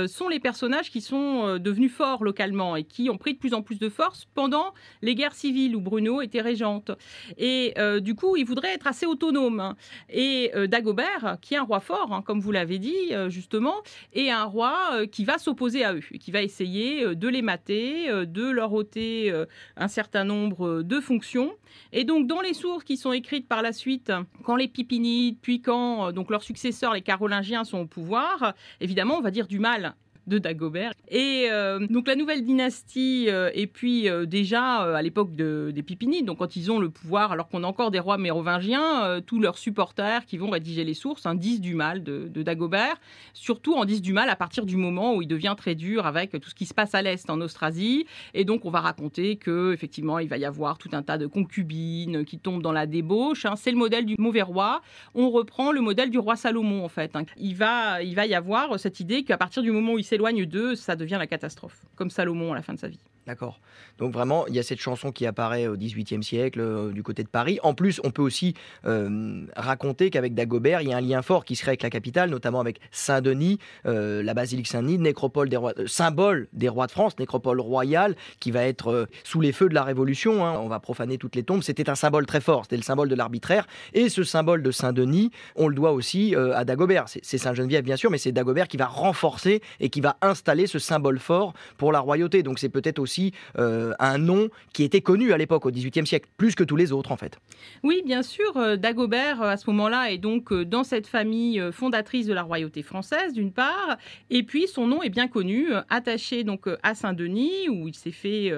sont 0.08 0.28
les 0.28 0.40
personnages 0.40 0.90
qui 0.90 1.00
sont 1.00 1.58
devenus 1.58 1.92
forts 1.92 2.24
localement 2.24 2.74
et 2.74 2.84
qui 2.84 3.08
ont 3.10 3.16
pris 3.16 3.34
de 3.34 3.38
plus 3.38 3.54
en 3.54 3.62
plus 3.62 3.78
de 3.78 3.88
force 3.88 4.26
pendant 4.34 4.74
les 5.02 5.14
guerres 5.14 5.34
civiles 5.34 5.76
où 5.76 5.80
Bruno 5.80 6.20
était 6.20 6.40
régente. 6.40 6.90
Et 7.38 7.74
du 8.00 8.14
coup, 8.14 8.36
il 8.36 8.44
voudrait 8.44 8.74
être 8.74 8.86
assez 8.86 9.06
autonome. 9.06 9.74
Et 10.08 10.50
Dagobert, 10.68 11.36
qui 11.40 11.54
est 11.54 11.58
un 11.58 11.62
roi 11.62 11.80
fort, 11.80 12.12
hein, 12.12 12.22
comme 12.22 12.40
vous 12.40 12.52
l'avez 12.52 12.78
dit 12.78 13.12
justement, 13.28 13.76
est 14.12 14.30
un 14.30 14.44
roi 14.44 15.06
qui 15.10 15.24
va 15.24 15.38
s'opposer 15.38 15.84
à 15.84 15.94
eux, 15.94 16.02
qui 16.18 16.30
va 16.30 16.42
essayer 16.42 17.14
de 17.14 17.28
les 17.28 17.42
mater, 17.42 18.08
de 18.26 18.50
leur 18.50 18.72
euh, 18.96 19.46
un 19.76 19.88
certain 19.88 20.24
nombre 20.24 20.82
de 20.82 21.00
fonctions. 21.00 21.52
Et 21.92 22.04
donc, 22.04 22.26
dans 22.26 22.40
les 22.40 22.54
sources 22.54 22.84
qui 22.84 22.96
sont 22.96 23.12
écrites 23.12 23.48
par 23.48 23.62
la 23.62 23.72
suite, 23.72 24.12
quand 24.44 24.56
les 24.56 24.68
Pipinides, 24.68 25.38
puis 25.40 25.60
quand 25.60 26.08
euh, 26.08 26.12
donc 26.12 26.30
leurs 26.30 26.42
successeurs, 26.42 26.94
les 26.94 27.02
Carolingiens, 27.02 27.64
sont 27.64 27.78
au 27.78 27.86
pouvoir, 27.86 28.54
évidemment, 28.80 29.16
on 29.16 29.22
va 29.22 29.30
dire 29.30 29.46
du 29.46 29.58
mal 29.58 29.94
de 30.26 30.38
Dagobert. 30.38 30.92
Et 31.08 31.48
euh, 31.50 31.86
donc 31.88 32.06
la 32.06 32.16
nouvelle 32.16 32.44
dynastie, 32.44 33.26
euh, 33.28 33.50
et 33.54 33.66
puis 33.66 34.08
euh, 34.08 34.26
déjà 34.26 34.96
à 34.96 35.02
l'époque 35.02 35.34
des 35.34 35.82
Pipinides, 35.82 36.26
donc 36.26 36.38
quand 36.38 36.56
ils 36.56 36.70
ont 36.70 36.78
le 36.78 36.90
pouvoir, 36.90 37.32
alors 37.32 37.48
qu'on 37.48 37.64
a 37.64 37.66
encore 37.66 37.90
des 37.90 37.98
rois 37.98 38.18
mérovingiens, 38.18 39.20
tous 39.26 39.40
leurs 39.40 39.58
supporters 39.58 40.26
qui 40.26 40.38
vont 40.38 40.50
rédiger 40.50 40.84
les 40.84 40.94
sources 40.94 41.26
hein, 41.26 41.34
disent 41.34 41.60
du 41.60 41.74
mal 41.74 42.02
de, 42.02 42.28
Dagobert, 42.42 42.96
surtout 43.34 43.74
en 43.74 43.84
disent 43.84 44.02
du 44.02 44.12
mal 44.12 44.30
à 44.30 44.36
partir 44.36 44.64
du 44.64 44.76
moment 44.76 45.14
où 45.14 45.22
il 45.22 45.28
devient 45.28 45.54
très 45.56 45.74
dur 45.74 46.06
avec 46.06 46.32
tout 46.40 46.48
ce 46.48 46.54
qui 46.54 46.64
se 46.64 46.74
passe 46.74 46.94
à 46.94 47.02
l'est 47.02 47.28
en 47.28 47.40
Austrasie. 47.40 48.06
Et 48.34 48.44
donc 48.44 48.64
on 48.64 48.70
va 48.70 48.80
raconter 48.80 49.36
que 49.36 49.72
effectivement 49.72 50.18
il 50.18 50.28
va 50.28 50.38
y 50.38 50.44
avoir 50.44 50.78
tout 50.78 50.88
un 50.92 51.02
tas 51.02 51.18
de 51.18 51.26
concubines 51.26 52.24
qui 52.24 52.38
tombent 52.38 52.62
dans 52.62 52.72
la 52.72 52.86
débauche. 52.86 53.44
Hein. 53.44 53.54
C'est 53.56 53.70
le 53.70 53.76
modèle 53.76 54.06
du 54.06 54.14
mauvais 54.18 54.42
roi. 54.42 54.80
On 55.14 55.30
reprend 55.30 55.72
le 55.72 55.80
modèle 55.80 56.10
du 56.10 56.18
roi 56.18 56.36
Salomon 56.36 56.84
en 56.84 56.88
fait. 56.88 57.14
Hein. 57.16 57.24
Il 57.36 57.56
va, 57.56 58.02
il 58.02 58.14
va 58.14 58.26
y 58.26 58.34
avoir 58.34 58.78
cette 58.78 59.00
idée 59.00 59.22
qu'à 59.24 59.36
partir 59.36 59.62
du 59.62 59.70
moment 59.70 59.94
où 59.94 59.98
il 59.98 60.04
s'éloigne 60.10 60.44
d'eux, 60.44 60.74
ça 60.74 60.96
devient 60.96 61.18
la 61.20 61.28
catastrophe, 61.28 61.86
comme 61.94 62.10
Salomon 62.10 62.52
à 62.52 62.56
la 62.56 62.62
fin 62.62 62.74
de 62.74 62.78
sa 62.80 62.88
vie. 62.88 62.98
D'accord. 63.30 63.60
Donc 63.98 64.12
vraiment, 64.12 64.48
il 64.48 64.56
y 64.56 64.58
a 64.58 64.64
cette 64.64 64.80
chanson 64.80 65.12
qui 65.12 65.24
apparaît 65.24 65.68
au 65.68 65.76
XVIIIe 65.76 66.24
siècle 66.24 66.58
euh, 66.58 66.90
du 66.90 67.04
côté 67.04 67.22
de 67.22 67.28
Paris. 67.28 67.60
En 67.62 67.74
plus, 67.74 68.00
on 68.02 68.10
peut 68.10 68.22
aussi 68.22 68.54
euh, 68.86 69.46
raconter 69.54 70.10
qu'avec 70.10 70.34
Dagobert, 70.34 70.82
il 70.82 70.88
y 70.88 70.92
a 70.92 70.96
un 70.96 71.00
lien 71.00 71.22
fort 71.22 71.44
qui 71.44 71.54
serait 71.54 71.70
avec 71.70 71.84
la 71.84 71.90
capitale, 71.90 72.28
notamment 72.28 72.58
avec 72.58 72.80
Saint-Denis, 72.90 73.60
euh, 73.86 74.20
la 74.24 74.34
basilique 74.34 74.66
Saint-Denis, 74.66 74.98
nécropole 74.98 75.48
des 75.48 75.56
rois, 75.56 75.74
symbole 75.86 76.48
des 76.52 76.68
rois 76.68 76.88
de 76.88 76.90
France, 76.90 77.20
nécropole 77.20 77.60
royale, 77.60 78.16
qui 78.40 78.50
va 78.50 78.64
être 78.64 79.06
sous 79.22 79.40
les 79.40 79.52
feux 79.52 79.68
de 79.68 79.74
la 79.74 79.84
Révolution. 79.84 80.44
Hein. 80.44 80.58
On 80.58 80.66
va 80.66 80.80
profaner 80.80 81.16
toutes 81.16 81.36
les 81.36 81.44
tombes. 81.44 81.62
C'était 81.62 81.88
un 81.88 81.94
symbole 81.94 82.26
très 82.26 82.40
fort. 82.40 82.64
C'était 82.64 82.78
le 82.78 82.82
symbole 82.82 83.08
de 83.08 83.14
l'arbitraire. 83.14 83.68
Et 83.94 84.08
ce 84.08 84.24
symbole 84.24 84.64
de 84.64 84.72
Saint-Denis, 84.72 85.30
on 85.54 85.68
le 85.68 85.76
doit 85.76 85.92
aussi 85.92 86.34
à 86.34 86.64
Dagobert. 86.64 87.04
C'est 87.06 87.38
Saint-Geneviève, 87.38 87.84
bien 87.84 87.96
sûr, 87.96 88.10
mais 88.10 88.18
c'est 88.18 88.32
Dagobert 88.32 88.66
qui 88.66 88.76
va 88.76 88.86
renforcer 88.86 89.62
et 89.78 89.88
qui 89.88 90.00
va 90.00 90.16
installer 90.20 90.66
ce 90.66 90.80
symbole 90.80 91.20
fort 91.20 91.52
pour 91.76 91.92
la 91.92 92.00
royauté. 92.00 92.42
Donc 92.42 92.58
c'est 92.58 92.68
peut-être 92.68 92.98
aussi 92.98 93.19
euh, 93.58 93.92
un 93.98 94.18
nom 94.18 94.48
qui 94.72 94.84
était 94.84 95.00
connu 95.00 95.32
à 95.32 95.38
l'époque, 95.38 95.66
au 95.66 95.70
XVIIIe 95.70 96.06
siècle, 96.06 96.28
plus 96.36 96.54
que 96.54 96.64
tous 96.64 96.76
les 96.76 96.92
autres 96.92 97.12
en 97.12 97.16
fait. 97.16 97.38
Oui, 97.82 98.02
bien 98.04 98.22
sûr. 98.22 98.56
Euh, 98.56 98.76
Dagobert, 98.76 99.42
euh, 99.42 99.50
à 99.50 99.56
ce 99.56 99.68
moment-là, 99.70 100.10
est 100.10 100.18
donc 100.18 100.52
dans 100.52 100.84
cette 100.84 101.06
famille 101.06 101.62
fondatrice 101.72 102.26
de 102.26 102.32
la 102.32 102.42
royauté 102.42 102.82
française, 102.82 103.32
d'une 103.32 103.52
part, 103.52 103.96
et 104.30 104.42
puis 104.42 104.66
son 104.66 104.86
nom 104.86 105.02
est 105.02 105.08
bien 105.08 105.28
connu, 105.28 105.68
attaché 105.88 106.44
donc 106.44 106.68
à 106.82 106.94
Saint-Denis, 106.94 107.68
où 107.68 107.88
il 107.88 107.94
s'est 107.94 108.10
fait 108.10 108.52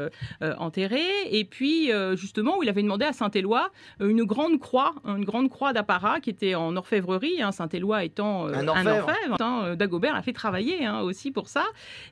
enterrer, 0.59 1.03
et 1.31 1.45
puis 1.45 1.91
justement 2.15 2.59
où 2.59 2.63
il 2.63 2.69
avait 2.69 2.83
demandé 2.83 3.05
à 3.05 3.13
Saint-Éloi 3.13 3.71
une 4.01 4.25
grande 4.25 4.59
croix, 4.59 4.95
une 5.05 5.25
grande 5.25 5.49
croix 5.49 5.73
d'apparat 5.73 6.21
qui 6.21 6.31
était 6.31 6.55
en 6.55 6.77
orfèvrerie, 6.77 7.43
hein, 7.43 7.53
Saint-Éloi 7.53 8.05
étant 8.05 8.47
un 8.47 8.67
orfèvre. 8.67 9.37
Hein. 9.41 9.77
Dagobert 9.77 10.15
a 10.15 10.23
fait 10.23 10.33
travailler 10.33 10.85
hein, 10.85 11.01
aussi 11.01 11.31
pour 11.31 11.49
ça, 11.49 11.65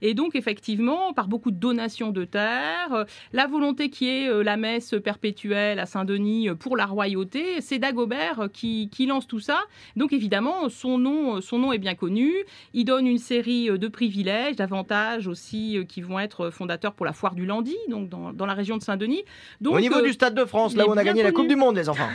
et 0.02 0.14
donc 0.14 0.34
effectivement, 0.34 1.12
par 1.12 1.28
beaucoup 1.28 1.50
de 1.50 1.58
donations 1.58 2.10
de 2.10 2.24
terre, 2.24 2.39
parlementaire, 2.40 3.06
la 3.32 3.46
volonté 3.46 3.90
qui 3.90 4.08
est 4.08 4.42
la 4.42 4.56
messe 4.56 4.94
perpétuelle 5.02 5.78
à 5.78 5.86
Saint-Denis 5.86 6.48
pour 6.58 6.76
la 6.76 6.86
royauté. 6.86 7.60
C'est 7.60 7.78
Dagobert 7.78 8.48
qui, 8.52 8.88
qui, 8.90 9.06
lance 9.06 9.26
tout 9.26 9.40
ça. 9.40 9.60
Donc 9.96 10.12
évidemment, 10.12 10.68
son 10.68 10.98
nom, 10.98 11.40
son 11.40 11.58
nom 11.58 11.72
est 11.72 11.78
bien 11.78 11.94
connu. 11.94 12.32
Il 12.74 12.84
donne 12.84 13.06
une 13.06 13.18
série 13.18 13.66
de 13.66 13.88
privilèges, 13.88 14.56
d'avantages 14.56 15.26
aussi 15.26 15.78
qui 15.88 16.00
vont 16.00 16.18
être 16.18 16.50
fondateurs 16.50 16.94
pour 16.94 17.06
la 17.06 17.12
foire 17.12 17.34
du 17.34 17.46
Landy, 17.46 17.76
donc 17.88 18.08
dans, 18.08 18.32
dans 18.32 18.46
la 18.46 18.54
région 18.54 18.76
de 18.76 18.82
Saint-Denis. 18.82 19.24
Au 19.64 19.80
niveau 19.80 20.00
du 20.00 20.12
Stade 20.12 20.34
de 20.34 20.44
France, 20.44 20.76
là 20.76 20.86
où 20.86 20.90
on 20.90 20.96
a 20.96 21.04
gagné 21.04 21.22
la 21.22 21.32
Coupe 21.32 21.48
du 21.48 21.56
Monde, 21.56 21.76
les 21.76 21.88
enfants. 21.88 22.08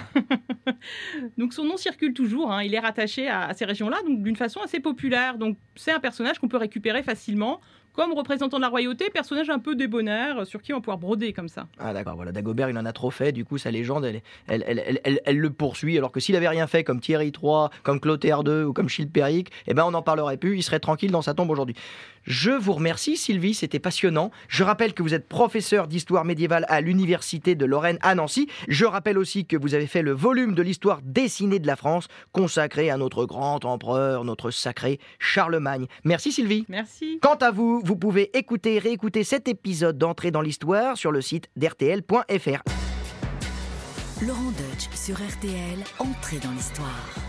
donc 1.38 1.54
son 1.54 1.64
nom 1.64 1.78
circule 1.78 2.14
toujours. 2.14 2.52
Hein. 2.52 2.64
Il 2.64 2.74
est 2.74 2.80
rattaché 2.80 3.28
à, 3.28 3.48
à 3.48 3.54
ces 3.54 3.66
régions-là, 3.66 3.98
donc 4.08 4.22
d'une 4.24 4.36
façon 4.36 4.62
assez 4.62 4.80
populaire. 4.80 5.38
Donc 5.38 5.58
c'est 5.76 5.92
un 5.92 6.00
personnage 6.00 6.40
qu'on 6.40 6.48
peut 6.48 6.58
récupérer 6.58 7.04
facilement 7.04 7.60
comme 7.96 8.14
représentant 8.14 8.58
de 8.58 8.62
la 8.62 8.70
royauté, 8.70 9.10
personnage 9.10 9.50
un 9.50 9.60
peu 9.60 9.76
débonnaire 9.76 10.46
sur 10.46 10.62
qui 10.62 10.74
on 10.74 10.78
va 10.78 10.82
pouvoir 10.82 10.98
broder 10.98 11.34
comme 11.34 11.50
ça. 11.50 11.68
Ah 11.80 11.94
d'accord, 11.94 12.16
voilà, 12.16 12.32
Dagobert 12.32 12.70
il 12.70 12.78
en 12.78 12.86
a 12.86 12.94
trop 12.94 13.12
fait, 13.12 13.32
du 13.32 13.46
coup 13.46 13.58
sa 13.58 13.72
légende 13.72 14.06
elle, 14.06 14.22
elle, 14.48 15.00
elle, 15.04 15.22
elle 15.26 15.38
le 15.38 15.50
poursuit, 15.50 15.98
alors 15.98 16.12
que 16.12 16.20
s'il 16.20 16.36
avait 16.36 16.48
rien 16.48 16.68
fait 16.68 16.84
comme 16.84 17.00
Thierry 17.00 17.28
III, 17.28 17.68
comme 17.84 18.00
Clotaire 18.00 18.42
II 18.46 18.64
ou 18.64 18.74
comme 18.74 18.90
Chilpéric, 18.90 19.52
eh 19.68 19.74
ben 19.74 19.84
on 19.86 19.92
n'en 19.92 20.02
parlerait 20.02 20.38
plus, 20.38 20.58
il 20.58 20.64
serait 20.64 20.80
tranquille 20.80 21.12
dans 21.12 21.22
sa 21.22 21.34
tombe 21.34 21.50
aujourd'hui. 21.50 21.76
Je 22.26 22.50
vous 22.50 22.74
remercie 22.74 23.18
Sylvie, 23.18 23.54
c'était 23.54 23.80
passionnant. 23.80 24.32
Je 24.48 24.64
rappelle 24.64 24.94
que 24.94 25.04
vous 25.04 25.14
êtes 25.14 25.28
professeur 25.28 25.88
d'histoire 25.88 26.26
médiévale 26.26 26.66
à 26.70 26.82
l'université 26.82 27.54
de 27.54 27.66
Lorraine 27.66 28.00
à 28.02 28.16
Nancy. 28.16 28.48
Je 28.68 28.86
rappelle 28.86 29.18
aussi 29.18 29.46
que 29.46 29.56
vous 29.56 29.76
avez 29.76 29.86
fait 29.86 30.02
le 30.02 30.12
volume 30.12 30.56
de 30.56 30.64
l'histoire 30.64 31.02
dessinée 31.04 31.60
de 31.60 31.68
la 31.68 31.76
France 31.76 32.08
consacré 32.32 32.90
à 32.90 32.98
notre 32.98 33.26
grand 33.26 33.64
empereur, 33.64 34.24
notre 34.24 34.50
sacré 34.50 35.00
Charlemagne. 35.20 35.86
Merci 36.04 36.32
Sylvie. 36.32 36.66
Merci. 36.68 37.20
Quant 37.22 37.36
à 37.36 37.52
vous, 37.52 37.82
vous 37.86 37.96
pouvez 37.96 38.36
écouter 38.36 38.76
et 38.76 38.80
réécouter 38.80 39.24
cet 39.24 39.48
épisode 39.48 39.98
d'entrée 39.98 40.32
dans 40.32 40.42
l'histoire 40.42 40.98
sur 40.98 41.12
le 41.12 41.22
site 41.22 41.50
d'RTL.fr. 41.56 42.64
Laurent 44.26 44.52
Deutsch 44.52 44.90
sur 44.96 45.16
RTL, 45.16 45.84
entrée 46.00 46.40
dans 46.40 46.52
l'histoire. 46.52 47.25